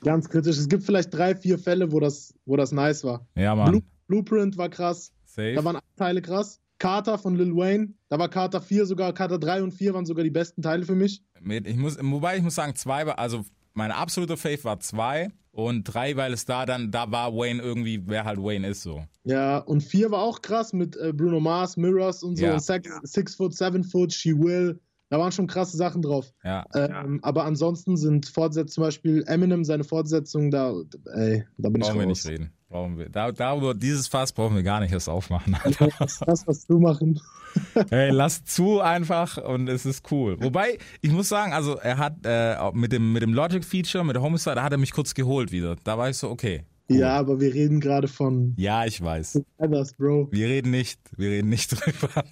Ganz 0.03 0.29
kritisch. 0.29 0.59
Es 0.59 0.69
gibt 0.69 0.85
vielleicht 0.85 1.15
drei, 1.15 1.35
vier 1.35 1.59
Fälle, 1.59 1.91
wo 1.93 2.01
das, 2.01 2.35
wo 2.45 2.57
das 2.57 2.73
nice 2.73 3.05
war. 3.05 3.25
Ja, 3.37 3.55
Mann. 3.55 3.71
Blue, 3.71 3.83
Blueprint 4.09 4.57
war 4.59 4.69
krass. 4.69 5.13
Safe. 5.25 5.55
Da 5.55 5.65
waren 5.65 5.77
alle 5.77 5.85
Teile 5.97 6.21
krass. 6.23 6.61
Carter 6.83 7.17
von 7.17 7.37
Lil 7.37 7.55
Wayne. 7.55 7.95
Da 8.09 8.19
war 8.19 8.29
Carter 8.29 8.61
4 8.61 8.87
sogar, 8.87 9.13
Carter 9.13 9.39
3 9.39 9.63
und 9.63 9.71
4 9.71 9.95
waren 9.95 10.05
sogar 10.05 10.25
die 10.25 10.31
besten 10.31 10.63
Teile 10.63 10.85
für 10.85 10.97
mich. 10.97 11.23
Ich 11.41 11.77
muss, 11.77 11.97
wobei 12.01 12.37
ich 12.37 12.43
muss 12.43 12.57
sagen, 12.57 12.75
zwei 12.75 13.07
war, 13.07 13.21
also 13.21 13.45
mein 13.73 13.93
absoluter 13.93 14.37
Fave 14.37 14.65
war 14.65 14.81
zwei 14.81 15.31
und 15.53 15.85
drei, 15.85 16.17
weil 16.17 16.33
es 16.33 16.45
da 16.45 16.67
dann, 16.67 16.91
da 16.91 17.09
war 17.13 17.33
Wayne 17.37 17.63
irgendwie, 17.63 18.03
wer 18.05 18.25
halt 18.25 18.39
Wayne 18.39 18.67
ist 18.67 18.83
so. 18.83 19.05
Ja, 19.23 19.59
und 19.59 19.81
4 19.81 20.11
war 20.11 20.23
auch 20.23 20.43
krass 20.43 20.73
mit 20.73 20.97
äh, 20.97 21.13
Bruno 21.13 21.39
Mars, 21.39 21.77
Mirrors 21.77 22.25
und 22.25 22.35
so. 22.35 22.47
Ja. 22.47 22.55
Und 22.55 22.63
Six, 22.65 22.91
Six 23.05 23.37
Foot, 23.37 23.55
Seven 23.55 23.85
Foot, 23.85 24.13
She 24.13 24.37
Will. 24.37 24.81
Da 25.13 25.19
waren 25.19 25.31
schon 25.31 25.47
krasse 25.47 25.77
Sachen 25.77 26.01
drauf. 26.01 26.33
Ja. 26.43 26.65
Ähm, 26.75 27.21
Aber 27.21 27.45
ansonsten 27.45 27.99
sind 27.99 28.25
Fortsetzungen, 28.25 28.69
zum 28.73 28.85
Beispiel 28.85 29.25
Eminem, 29.27 29.63
seine 29.63 29.85
Fortsetzung, 29.85 30.51
da, 30.51 30.73
ey, 31.15 31.45
da 31.59 31.69
bin 31.69 31.83
Brauchen 31.83 31.97
ich 31.97 32.01
wir 32.01 32.09
raus. 32.09 32.25
nicht 32.25 32.33
reden. 32.33 32.51
Brauchen 32.71 32.97
wir. 32.97 33.11
Da, 33.11 33.31
darüber, 33.31 33.75
dieses 33.75 34.09
Fass 34.09 34.33
brauchen 34.33 34.57
wir 34.57 34.63
gar 34.63 34.81
nicht 34.81 34.91
erst 34.91 35.11
aufmachen. 35.11 35.55
Das, 35.99 36.19
das, 36.21 36.47
was 36.47 36.65
du 36.65 36.79
machen. 36.79 37.21
hey, 37.91 38.09
lass 38.09 38.43
zu 38.47 38.81
einfach 38.81 39.37
und 39.37 39.69
es 39.69 39.85
ist 39.85 40.11
cool. 40.11 40.39
Wobei, 40.41 40.79
ich 41.03 41.13
muss 41.13 41.29
sagen, 41.29 41.53
also 41.53 41.77
er 41.77 41.99
hat 41.99 42.15
äh, 42.25 42.57
mit 42.73 42.93
dem, 42.93 43.13
mit 43.13 43.23
dem 43.23 43.35
Logic-Feature, 43.35 44.05
mit 44.05 44.17
der 44.17 44.23
Homicide, 44.23 44.55
da 44.55 44.63
hat 44.63 44.73
er 44.73 44.79
mich 44.79 44.93
kurz 44.93 45.13
geholt 45.13 45.53
wieder. 45.53 45.77
Da 45.85 45.99
war 45.99 46.09
ich 46.09 46.17
so, 46.17 46.31
okay. 46.31 46.65
cool. 46.89 46.97
Ja, 46.97 47.19
aber 47.19 47.39
wir 47.39 47.53
reden 47.53 47.81
gerade 47.81 48.09
von 48.09 48.55
Ja, 48.57 48.87
ich 48.87 49.03
weiß. 49.03 49.43
Others, 49.59 49.93
Bro. 49.93 50.29
Wir 50.31 50.49
reden 50.49 50.71
nicht, 50.71 50.99
wir 51.19 51.29
reden 51.29 51.51
nicht 51.51 51.71
drüber. 51.85 52.25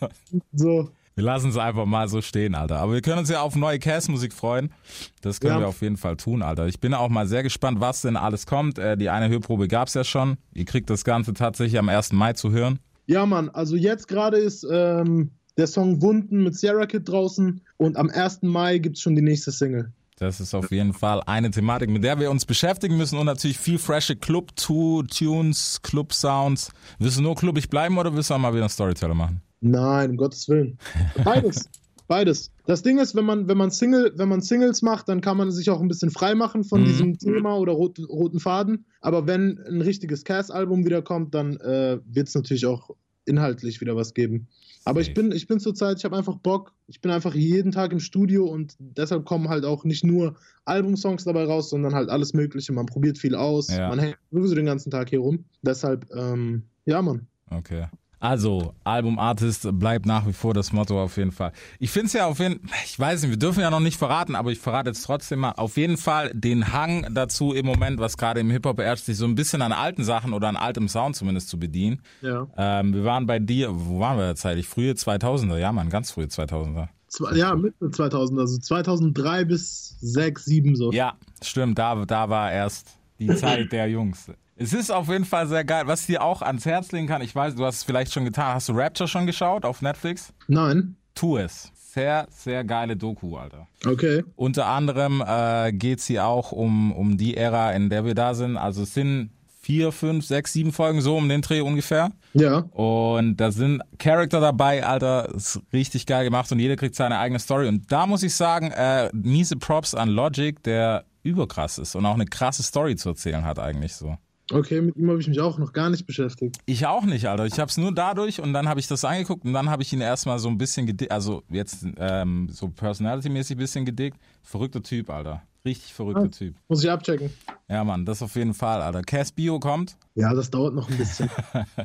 So, 0.54 0.88
Wir 1.20 1.26
lassen 1.26 1.50
es 1.50 1.59
einfach 1.59 1.85
mal 1.85 2.09
so 2.09 2.22
stehen, 2.22 2.54
Alter. 2.54 2.78
Aber 2.78 2.94
wir 2.94 3.02
können 3.02 3.18
uns 3.18 3.28
ja 3.28 3.42
auf 3.42 3.54
neue 3.54 3.78
Cast-Musik 3.78 4.33
freuen. 4.33 4.72
Das 5.20 5.38
können 5.38 5.52
Ja. 5.56 5.61
wir 5.61 5.68
auf 5.68 5.83
jeden 5.83 5.98
Fall 5.98 6.16
tun, 6.16 6.40
Alter. 6.40 6.66
Ich 6.66 6.80
bin 6.80 6.94
auch 6.94 7.11
mal 7.11 7.26
sehr 7.26 7.42
gespannt, 7.42 7.78
was 7.78 8.00
denn 8.00 8.16
alles 8.16 8.46
kommt. 8.46 8.78
Äh, 8.78 8.96
die 8.96 9.11
eine 9.11 9.28
Hörprobe 9.28 9.68
gab's 9.68 9.92
ja 9.92 10.02
schon. 10.02 10.38
Ihr 10.54 10.64
kriegt 10.64 10.88
das 10.88 11.04
Ganze 11.04 11.35
tatsächlich 11.35 11.78
am 11.78 11.90
1. 11.90 12.12
Mai 12.14 12.33
zu 12.33 12.52
hören. 12.52 12.78
Ja, 13.04 13.26
Mann, 13.26 13.50
also 13.50 13.76
jetzt 13.76 14.09
gerade 14.09 14.38
ist 14.38 14.66
ähm, 14.72 15.33
der 15.59 15.66
Song 15.66 16.00
Wunden 16.00 16.42
mit 16.42 16.56
Sierra 16.56 16.87
Kid 16.87 17.06
draußen 17.06 17.61
und 17.76 17.98
am 17.98 18.09
1. 18.09 18.38
Mai 18.40 18.78
gibt 18.78 18.96
es 18.96 19.02
schon 19.02 19.14
die 19.14 19.20
nächste 19.20 19.52
Single. 19.52 19.92
Das 20.16 20.40
ist 20.40 20.54
auf 20.54 20.70
jeden 20.70 20.94
Fall 20.94 21.22
eine 21.26 21.50
Thematik, 21.50 21.90
mit 21.90 22.02
der 22.02 22.18
wir 22.18 22.30
uns 22.30 22.46
beschäftigen 22.46 22.96
müssen 22.96 23.18
und 23.18 23.26
natürlich 23.26 23.59
viel 23.59 23.78
frische 23.78 24.16
Club-Tunes, 24.16 25.80
Club-Sounds. 25.83 26.70
Willst 26.98 27.18
du 27.18 27.22
nur 27.22 27.35
clubbig 27.35 27.68
bleiben 27.68 27.98
oder 27.98 28.14
willst 28.14 28.30
du 28.30 28.35
auch 28.35 28.38
mal 28.38 28.54
wieder 28.54 28.62
einen 28.62 28.70
Storyteller 28.70 29.12
machen? 29.14 29.42
Nein, 29.60 30.10
um 30.10 30.16
Gottes 30.16 30.48
Willen. 30.48 30.78
Beides. 31.24 31.68
Beides. 32.08 32.50
Das 32.66 32.82
Ding 32.82 32.98
ist, 32.98 33.14
wenn 33.14 33.24
man, 33.24 33.46
wenn 33.46 33.56
man 33.56 33.70
Single, 33.70 34.12
wenn 34.16 34.28
man 34.28 34.40
Singles 34.40 34.82
macht, 34.82 35.08
dann 35.08 35.20
kann 35.20 35.36
man 35.36 35.52
sich 35.52 35.70
auch 35.70 35.80
ein 35.80 35.86
bisschen 35.86 36.10
frei 36.10 36.34
machen 36.34 36.64
von 36.64 36.80
Mhm. 36.80 36.84
diesem 36.86 37.18
Thema 37.18 37.56
oder 37.56 37.72
roten, 37.72 38.04
roten 38.04 38.40
Faden. 38.40 38.84
Aber 39.00 39.28
wenn 39.28 39.60
ein 39.68 39.80
richtiges 39.80 40.24
Cast-Album 40.24 40.84
wiederkommt, 40.84 41.34
dann 41.34 41.56
äh, 41.58 42.00
wird 42.04 42.26
es 42.26 42.34
natürlich 42.34 42.66
auch 42.66 42.90
inhaltlich 43.26 43.80
wieder 43.80 43.94
was 43.94 44.12
geben. 44.12 44.48
Aber 44.84 45.00
ich 45.02 45.14
bin, 45.14 45.30
ich 45.30 45.46
bin 45.46 45.60
zurzeit, 45.60 45.98
ich 45.98 46.04
habe 46.04 46.16
einfach 46.16 46.36
Bock. 46.38 46.72
Ich 46.88 47.00
bin 47.00 47.12
einfach 47.12 47.34
jeden 47.34 47.70
Tag 47.70 47.92
im 47.92 48.00
Studio 48.00 48.46
und 48.46 48.74
deshalb 48.80 49.24
kommen 49.24 49.48
halt 49.48 49.64
auch 49.64 49.84
nicht 49.84 50.02
nur 50.02 50.34
Albumsongs 50.64 51.22
dabei 51.24 51.44
raus, 51.44 51.70
sondern 51.70 51.94
halt 51.94 52.08
alles 52.08 52.32
Mögliche. 52.32 52.72
Man 52.72 52.86
probiert 52.86 53.18
viel 53.18 53.36
aus. 53.36 53.68
Ja. 53.68 53.88
Man 53.88 54.00
hängt 54.00 54.16
sowieso 54.32 54.56
den 54.56 54.66
ganzen 54.66 54.90
Tag 54.90 55.10
hier 55.10 55.20
rum. 55.20 55.44
Deshalb, 55.62 56.08
ähm, 56.12 56.64
ja, 56.86 57.02
Mann. 57.02 57.28
Okay. 57.50 57.84
Also, 58.20 58.74
Album 58.85 59.18
Artist 59.18 59.66
bleibt 59.72 60.04
nach 60.04 60.26
wie 60.26 60.35
vor 60.35 60.52
das 60.52 60.72
Motto 60.72 61.02
auf 61.02 61.16
jeden 61.16 61.33
Fall. 61.33 61.52
Ich 61.78 61.90
finde 61.90 62.09
es 62.09 62.12
ja 62.12 62.26
auf 62.26 62.38
jeden 62.38 62.61
ich 62.85 62.98
weiß 62.98 63.22
nicht, 63.22 63.30
wir 63.30 63.38
dürfen 63.38 63.61
ja 63.61 63.70
noch 63.70 63.80
nicht 63.80 63.96
verraten, 63.96 64.35
aber 64.37 64.50
ich 64.50 64.59
verrate 64.59 64.90
jetzt 64.90 65.02
trotzdem 65.02 65.40
mal 65.40 65.52
auf 65.52 65.78
jeden 65.78 65.96
Fall 65.96 66.30
den 66.35 66.70
Hang 66.70 67.06
dazu 67.14 67.54
im 67.54 67.64
Moment, 67.64 67.98
was 67.98 68.18
gerade 68.18 68.40
im 68.40 68.50
Hip-Hop 68.50 68.78
herrscht, 68.78 69.06
sich 69.06 69.16
so 69.16 69.24
ein 69.24 69.35
bisschen 69.35 69.62
an 69.62 69.72
alten 69.72 70.04
Sachen 70.04 70.35
oder 70.35 70.48
an 70.48 70.56
altem 70.56 70.87
Sound 70.87 71.16
zumindest 71.16 71.48
zu 71.48 71.59
bedienen. 71.59 72.02
Ja. 72.20 72.46
Ähm, 72.59 72.92
wir 72.92 73.04
waren 73.04 73.26
bei 73.26 73.38
dir, 73.38 73.70
wo 73.72 74.00
waren 74.00 74.18
wir 74.18 74.26
da 74.26 74.37
zeitlich? 74.37 74.68
Frühe 74.68 74.92
2000er, 74.92 75.56
ja 75.56 75.72
man, 75.72 75.88
ganz 75.88 76.11
frühe 76.11 76.26
2000er. 76.26 76.88
Zwei, 77.09 77.37
ja, 77.37 77.54
Mitte 77.56 77.90
2000, 77.90 78.38
also 78.38 78.59
2003 78.59 79.46
bis 79.46 79.96
6, 80.00 80.44
7 80.44 80.76
so. 80.76 80.92
Ja, 80.92 81.14
stimmt, 81.42 81.78
da, 81.78 82.04
da 82.04 82.28
war 82.28 82.52
erst 82.52 82.98
die 83.18 83.35
Zeit 83.35 83.72
der 83.72 83.88
Jungs. 83.88 84.30
Es 84.62 84.74
ist 84.74 84.92
auf 84.92 85.08
jeden 85.08 85.24
Fall 85.24 85.46
sehr 85.46 85.64
geil. 85.64 85.84
Was 85.86 86.02
ich 86.02 86.08
dir 86.08 86.22
auch 86.22 86.42
ans 86.42 86.66
Herz 86.66 86.92
legen 86.92 87.06
kann, 87.06 87.22
ich 87.22 87.34
weiß, 87.34 87.54
du 87.54 87.64
hast 87.64 87.76
es 87.76 87.84
vielleicht 87.84 88.12
schon 88.12 88.26
getan. 88.26 88.52
Hast 88.54 88.68
du 88.68 88.74
Rapture 88.74 89.08
schon 89.08 89.24
geschaut 89.24 89.64
auf 89.64 89.80
Netflix? 89.80 90.34
Nein. 90.48 90.96
Tu 91.14 91.38
es. 91.38 91.72
Sehr, 91.74 92.26
sehr 92.30 92.62
geile 92.62 92.94
Doku, 92.94 93.38
Alter. 93.38 93.66
Okay. 93.86 94.22
Unter 94.36 94.66
anderem 94.66 95.24
äh, 95.26 95.72
geht 95.72 96.00
es 96.00 96.04
hier 96.04 96.26
auch 96.26 96.52
um, 96.52 96.92
um 96.92 97.16
die 97.16 97.38
Ära, 97.38 97.72
in 97.72 97.88
der 97.88 98.04
wir 98.04 98.14
da 98.14 98.34
sind. 98.34 98.58
Also 98.58 98.82
es 98.82 98.92
sind 98.92 99.30
vier, 99.62 99.92
fünf, 99.92 100.26
sechs, 100.26 100.52
sieben 100.52 100.72
Folgen 100.72 101.00
so 101.00 101.16
um 101.16 101.30
den 101.30 101.40
Dreh 101.40 101.62
ungefähr. 101.62 102.10
Ja. 102.34 102.58
Und 102.58 103.38
da 103.38 103.52
sind 103.52 103.80
Charakter 103.98 104.40
dabei, 104.40 104.84
Alter, 104.84 105.34
ist 105.34 105.58
richtig 105.72 106.04
geil 106.04 106.24
gemacht 106.24 106.52
und 106.52 106.58
jeder 106.58 106.76
kriegt 106.76 106.96
seine 106.96 107.18
eigene 107.18 107.38
Story. 107.38 107.66
Und 107.66 107.90
da 107.90 108.06
muss 108.06 108.22
ich 108.22 108.34
sagen, 108.34 108.72
äh, 108.72 109.08
miese 109.14 109.56
Props 109.56 109.94
an 109.94 110.10
Logic, 110.10 110.62
der 110.64 111.06
überkrass 111.22 111.78
ist 111.78 111.94
und 111.94 112.04
auch 112.04 112.14
eine 112.14 112.26
krasse 112.26 112.62
Story 112.62 112.96
zu 112.96 113.08
erzählen 113.08 113.46
hat 113.46 113.58
eigentlich 113.58 113.94
so. 113.94 114.18
Okay, 114.52 114.80
mit 114.80 114.96
ihm 114.96 115.08
habe 115.10 115.20
ich 115.20 115.28
mich 115.28 115.40
auch 115.40 115.58
noch 115.58 115.72
gar 115.72 115.90
nicht 115.90 116.06
beschäftigt. 116.06 116.58
Ich 116.66 116.86
auch 116.86 117.04
nicht, 117.04 117.26
Alter. 117.28 117.46
Ich 117.46 117.58
habe 117.58 117.68
es 117.70 117.76
nur 117.76 117.92
dadurch 117.94 118.40
und 118.40 118.52
dann 118.52 118.68
habe 118.68 118.80
ich 118.80 118.86
das 118.88 119.04
angeguckt 119.04 119.44
und 119.44 119.52
dann 119.52 119.70
habe 119.70 119.82
ich 119.82 119.92
ihn 119.92 120.00
erstmal 120.00 120.38
so 120.38 120.48
ein 120.48 120.58
bisschen 120.58 120.86
gedickt, 120.86 121.12
also 121.12 121.42
jetzt 121.48 121.86
ähm, 121.98 122.48
so 122.50 122.68
personality-mäßig 122.68 123.56
ein 123.56 123.58
bisschen 123.58 123.84
gedickt. 123.84 124.18
Verrückter 124.42 124.82
Typ, 124.82 125.08
Alter. 125.10 125.42
Richtig 125.64 125.92
verrückter 125.92 126.22
Ah. 126.24 126.28
Typ. 126.28 126.54
Muss 126.68 126.82
ich 126.82 126.90
abchecken. 126.90 127.30
Ja, 127.68 127.84
Mann, 127.84 128.04
das 128.04 128.22
auf 128.22 128.34
jeden 128.34 128.54
Fall, 128.54 128.80
Alter. 128.82 129.02
Cass 129.02 129.30
Bio 129.30 129.60
kommt. 129.60 129.96
Ja, 130.14 130.32
das 130.34 130.50
dauert 130.50 130.74
noch 130.74 130.88
ein 130.90 130.96
bisschen. 130.96 131.28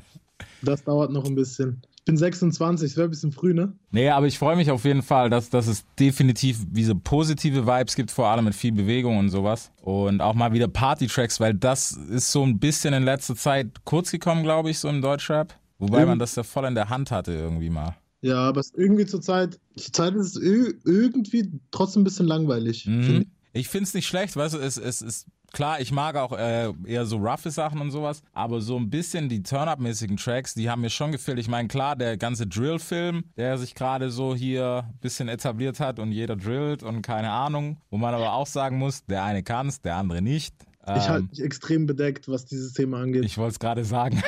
das 0.62 0.84
dauert 0.84 1.12
noch 1.12 1.25
ein 1.25 1.36
bisschen. 1.36 1.82
Ich 2.08 2.12
bin 2.12 2.18
26, 2.18 2.91
das 2.91 2.98
wäre 2.98 3.08
ein 3.08 3.10
bisschen 3.10 3.32
früh, 3.32 3.56
ne? 3.56 3.74
Nee, 3.89 4.10
aber 4.10 4.28
ich 4.28 4.38
freue 4.38 4.56
mich 4.56 4.70
auf 4.70 4.86
jeden 4.86 5.02
Fall, 5.02 5.32
dass, 5.32 5.50
dass 5.50 5.65
es 5.65 5.86
definitiv 6.00 6.60
diese 6.70 6.94
positive 6.94 7.65
Vibes 7.65 7.96
gibt, 7.96 8.12
vor 8.12 8.28
allem 8.28 8.46
mit 8.46 8.54
viel 8.54 8.74
Bewegung 8.74 9.18
und 9.18 9.30
sowas. 9.30 9.72
Und 9.82 10.22
auch 10.22 10.36
mal 10.36 10.54
wieder 10.54 10.68
Party-Tracks, 10.68 11.39
weil 11.39 11.56
das 11.56 11.94
ist 11.94 12.32
so 12.32 12.44
ein 12.44 12.60
bisschen 12.60 12.94
in 12.94 13.02
letzter 13.06 13.36
Zeit 13.36 13.70
kurz 13.86 14.12
gekommen, 14.12 14.44
glaube 14.44 14.70
ich, 14.70 14.78
so 14.78 14.88
im 14.88 15.02
Deutschrap. 15.02 15.56
Wobei 15.80 16.02
Ja. 16.02 16.06
man 16.06 16.20
das 16.20 16.36
ja 16.36 16.44
voll 16.44 16.65
in 16.65 16.76
der 16.76 16.89
Hand 16.89 17.10
hatte 17.10 17.32
irgendwie 17.34 17.72
mal. 17.72 17.96
Ja, 18.22 18.38
aber 18.38 18.60
es 18.60 18.68
ist 18.68 18.78
irgendwie 18.78 19.08
zur 19.08 19.22
Zeit, 19.24 19.60
zur 19.76 19.91
Zeit 19.94 20.13
ist 20.13 20.36
es 20.36 20.44
irgendwie 20.86 21.60
trotzdem 21.72 22.02
ein 22.02 22.06
bisschen 22.06 22.28
langweilig. 22.28 22.84
finde 22.84 23.00
Mhm. 23.12 23.22
ich. 23.22 23.28
Ich 23.62 23.68
find's 23.68 23.96
nicht 23.96 24.06
schlecht, 24.06 24.36
weißt 24.36 24.54
du, 24.54 24.60
es, 24.60 24.78
es 24.78 25.02
ist 25.02 25.26
klar, 25.56 25.80
ich 25.80 25.91
mag 25.91 26.15
auch 26.18 26.34
äh, 26.38 26.72
eher 26.86 27.06
so 27.06 27.18
roughe 27.18 27.50
Sachen 27.50 27.80
und 27.80 27.89
sowas, 27.89 28.22
aber 28.34 28.62
so 28.62 28.78
ein 28.78 28.89
bisschen 28.89 29.30
die 29.30 29.41
Turn-Up-mäßigen 29.41 30.18
Tracks, 30.18 30.54
die 30.54 30.70
haben 30.70 30.82
mir 30.82 30.89
schon 30.89 31.12
gefehlt. 31.12 31.39
Ich 31.39 31.48
meine, 31.48 31.68
klar, 31.68 31.96
der 31.96 32.18
ganze 32.18 32.46
Drill-Film, 32.46 33.24
der 33.38 33.58
sich 33.58 33.74
gerade 33.74 34.12
so 34.12 34.36
hier 34.36 34.84
ein 34.86 35.00
bisschen 35.00 35.30
etabliert 35.30 35.80
hat 35.80 35.98
und 35.98 36.12
jeder 36.12 36.36
drillt 36.36 36.84
und 36.84 37.02
keine 37.02 37.32
Ahnung, 37.32 37.78
wo 37.89 37.98
man 37.98 38.13
aber 38.13 38.34
auch 38.34 38.48
sagen 38.48 38.78
muss, 38.78 39.06
der 39.06 39.24
eine 39.24 39.41
kann's, 39.44 39.82
der 39.82 39.96
andere 39.96 40.22
nicht. 40.22 40.54
Ähm, 40.86 40.98
Ich 40.98 41.10
halte 41.10 41.28
mich 41.30 41.41
extrem 41.41 41.86
bedeckt, 41.86 42.28
was 42.28 42.46
dieses 42.46 42.74
Thema 42.74 43.00
angeht. 43.02 43.24
Ich 43.24 43.32
ich 43.32 43.38
wollte 43.38 43.54
es 43.54 43.60
gerade 43.60 43.86
sagen. 43.86 44.22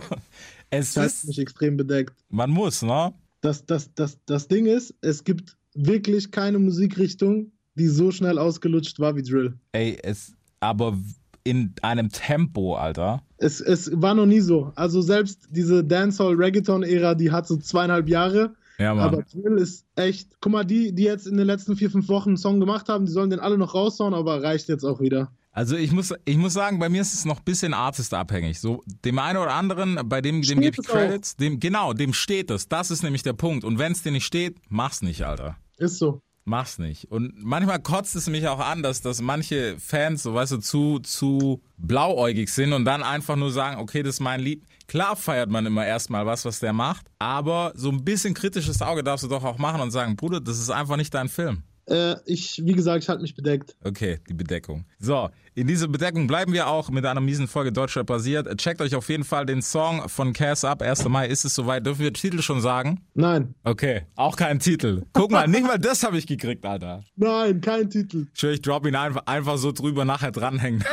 es 0.70 0.96
halte 0.96 1.06
ist, 1.06 1.26
mich 1.26 1.38
extrem 1.38 1.76
bedeckt. 1.76 2.14
man 2.30 2.50
muss, 2.50 2.82
ne? 2.82 3.12
Das, 3.42 3.66
das, 3.66 3.92
das, 3.94 4.18
das 4.24 4.48
Ding 4.48 4.66
ist, 4.66 4.94
es 5.02 5.22
gibt 5.22 5.56
wirklich 5.74 6.30
keine 6.30 6.58
Musikrichtung, 6.58 7.52
die 7.74 7.88
so 7.88 8.10
schnell 8.10 8.38
ausgelutscht 8.38 8.98
war 9.00 9.16
wie 9.16 9.22
Drill. 9.22 9.54
Ey, 9.72 9.98
es, 10.02 10.34
aber 10.62 10.96
in 11.44 11.74
einem 11.82 12.10
Tempo, 12.10 12.76
Alter. 12.76 13.22
Es, 13.36 13.60
es 13.60 13.90
war 13.94 14.14
noch 14.14 14.26
nie 14.26 14.40
so. 14.40 14.72
Also 14.76 15.02
selbst 15.02 15.48
diese 15.50 15.82
Dancehall-Reggaeton-Ära, 15.82 17.14
die 17.14 17.32
hat 17.32 17.48
so 17.48 17.56
zweieinhalb 17.56 18.08
Jahre. 18.08 18.54
Ja, 18.78 18.94
Mann. 18.94 19.04
Aber 19.04 19.22
Drill 19.22 19.58
ist 19.58 19.84
echt. 19.96 20.30
Guck 20.40 20.52
mal, 20.52 20.64
die, 20.64 20.92
die 20.94 21.02
jetzt 21.02 21.26
in 21.26 21.36
den 21.36 21.46
letzten 21.46 21.76
vier, 21.76 21.90
fünf 21.90 22.08
Wochen 22.08 22.30
einen 22.30 22.36
Song 22.36 22.60
gemacht 22.60 22.88
haben, 22.88 23.06
die 23.06 23.12
sollen 23.12 23.30
den 23.30 23.40
alle 23.40 23.58
noch 23.58 23.74
raushauen, 23.74 24.14
aber 24.14 24.42
reicht 24.42 24.68
jetzt 24.68 24.84
auch 24.84 25.00
wieder. 25.00 25.32
Also 25.54 25.76
ich 25.76 25.92
muss, 25.92 26.14
ich 26.24 26.38
muss 26.38 26.54
sagen, 26.54 26.78
bei 26.78 26.88
mir 26.88 27.02
ist 27.02 27.12
es 27.12 27.26
noch 27.26 27.40
ein 27.40 27.44
bisschen 27.44 27.74
artistabhängig. 27.74 28.58
So 28.58 28.82
dem 29.04 29.18
einen 29.18 29.38
oder 29.38 29.52
anderen, 29.52 29.98
bei 30.04 30.22
dem, 30.22 30.36
dem 30.36 30.44
Steht 30.44 30.60
gebe 30.60 30.76
ich 30.80 30.88
auch. 30.88 30.94
Credits, 30.94 31.36
dem, 31.36 31.60
genau, 31.60 31.92
dem 31.92 32.14
steht 32.14 32.50
es. 32.50 32.68
Das 32.68 32.90
ist 32.90 33.02
nämlich 33.02 33.22
der 33.22 33.34
Punkt. 33.34 33.64
Und 33.64 33.78
wenn 33.78 33.92
es 33.92 34.02
dir 34.02 34.12
nicht 34.12 34.24
steht, 34.24 34.56
mach's 34.68 35.02
nicht, 35.02 35.26
Alter. 35.26 35.56
Ist 35.76 35.98
so. 35.98 36.22
Mach's 36.44 36.78
nicht. 36.78 37.10
Und 37.10 37.34
manchmal 37.36 37.80
kotzt 37.80 38.16
es 38.16 38.28
mich 38.28 38.48
auch 38.48 38.58
an, 38.58 38.82
dass, 38.82 39.00
dass 39.00 39.20
manche 39.20 39.78
Fans, 39.78 40.24
so 40.24 40.34
weißt 40.34 40.52
du, 40.52 40.56
zu, 40.58 40.98
zu 40.98 41.62
blauäugig 41.76 42.48
sind 42.48 42.72
und 42.72 42.84
dann 42.84 43.04
einfach 43.04 43.36
nur 43.36 43.52
sagen, 43.52 43.80
okay, 43.80 44.02
das 44.02 44.16
ist 44.16 44.20
mein 44.20 44.40
Lied. 44.40 44.64
Klar 44.88 45.14
feiert 45.14 45.50
man 45.50 45.66
immer 45.66 45.86
erstmal 45.86 46.26
was, 46.26 46.44
was 46.44 46.58
der 46.58 46.72
macht, 46.72 47.06
aber 47.20 47.72
so 47.76 47.90
ein 47.90 48.04
bisschen 48.04 48.34
kritisches 48.34 48.82
Auge 48.82 49.04
darfst 49.04 49.24
du 49.24 49.28
doch 49.28 49.44
auch 49.44 49.58
machen 49.58 49.80
und 49.80 49.92
sagen, 49.92 50.16
Bruder, 50.16 50.40
das 50.40 50.58
ist 50.58 50.70
einfach 50.70 50.96
nicht 50.96 51.14
dein 51.14 51.28
Film. 51.28 51.62
Äh, 51.86 52.16
ich, 52.26 52.60
wie 52.64 52.72
gesagt, 52.72 53.04
ich 53.04 53.08
halte 53.08 53.22
mich 53.22 53.34
bedeckt. 53.34 53.76
Okay, 53.84 54.18
die 54.28 54.34
Bedeckung. 54.34 54.84
So, 54.98 55.30
in 55.54 55.66
dieser 55.66 55.88
Bedeckung 55.88 56.26
bleiben 56.26 56.52
wir 56.52 56.66
auch 56.68 56.90
mit 56.90 57.04
einer 57.04 57.20
miesen 57.20 57.46
Folge 57.46 57.72
Deutschrap 57.72 58.06
basiert. 58.06 58.48
Checkt 58.58 58.80
euch 58.80 58.94
auf 58.94 59.08
jeden 59.08 59.24
Fall 59.24 59.44
den 59.46 59.60
Song 59.62 60.08
von 60.08 60.32
Cass 60.32 60.64
ab. 60.64 60.80
1. 60.82 61.08
Mai 61.08 61.26
ist 61.28 61.44
es 61.44 61.54
soweit. 61.54 61.84
Dürfen 61.84 62.00
wir 62.02 62.10
den 62.10 62.14
Titel 62.14 62.40
schon 62.42 62.60
sagen? 62.60 63.00
Nein, 63.14 63.54
Okay, 63.64 64.02
auch 64.16 64.36
kein 64.36 64.58
Titel. 64.58 65.02
Guck 65.12 65.30
mal, 65.30 65.46
nicht 65.46 65.64
mal 65.64 65.78
das 65.78 66.02
habe 66.02 66.16
ich 66.18 66.26
gekriegt, 66.26 66.64
Alter. 66.64 67.04
nein, 67.16 67.60
kein 67.60 67.90
Titel. 67.90 68.26
Ich 68.34 68.42
ich 68.44 68.62
drop 68.62 68.86
ihn 68.86 68.96
einfach, 68.96 69.22
einfach 69.26 69.56
so 69.58 69.72
drüber 69.72 70.04
nachher 70.04 70.30
dranhängen. 70.32 70.84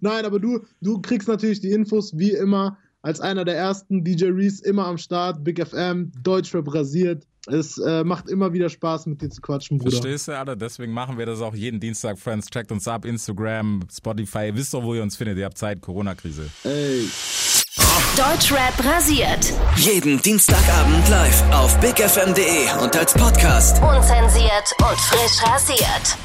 Nein, 0.00 0.24
aber 0.24 0.38
du, 0.40 0.60
du 0.80 1.00
kriegst 1.00 1.28
natürlich 1.28 1.60
die 1.60 1.70
Infos 1.70 2.16
wie 2.16 2.32
immer 2.32 2.76
als 3.02 3.20
einer 3.20 3.44
der 3.44 3.56
ersten 3.56 4.02
DJ 4.02 4.26
Reese 4.26 4.64
immer 4.64 4.86
am 4.86 4.98
Start, 4.98 5.44
Big 5.44 5.64
FM, 5.64 6.10
Deutschrap 6.22 6.72
rasiert. 6.74 7.26
Es 7.46 7.78
äh, 7.78 8.04
macht 8.04 8.28
immer 8.28 8.52
wieder 8.52 8.68
Spaß, 8.68 9.06
mit 9.06 9.20
dir 9.20 9.30
zu 9.30 9.40
quatschen, 9.40 9.78
Bruder. 9.78 9.90
Verstehst 9.90 10.28
du, 10.28 10.38
Alter? 10.38 10.56
Deswegen 10.56 10.92
machen 10.92 11.18
wir 11.18 11.26
das 11.26 11.40
auch 11.40 11.54
jeden 11.54 11.80
Dienstag, 11.80 12.18
Friends. 12.18 12.46
Checkt 12.48 12.72
uns 12.72 12.88
ab, 12.88 13.04
Instagram, 13.04 13.80
Spotify. 13.94 14.46
Ihr 14.46 14.56
wisst 14.56 14.74
doch, 14.74 14.82
wo 14.82 14.94
ihr 14.94 15.02
uns 15.02 15.16
findet. 15.16 15.38
Ihr 15.38 15.44
habt 15.44 15.58
Zeit, 15.58 15.80
Corona-Krise. 15.80 16.48
Ey. 16.64 17.08
Deutschrap 18.16 18.84
rasiert. 18.84 19.52
Jeden 19.76 20.22
Dienstagabend 20.22 21.08
live 21.08 21.42
auf 21.52 21.78
bigfm.de 21.80 22.82
und 22.82 22.96
als 22.96 23.12
Podcast. 23.12 23.82
Unzensiert 23.82 24.74
und 24.80 24.98
frisch 25.00 25.42
rasiert. 25.42 26.23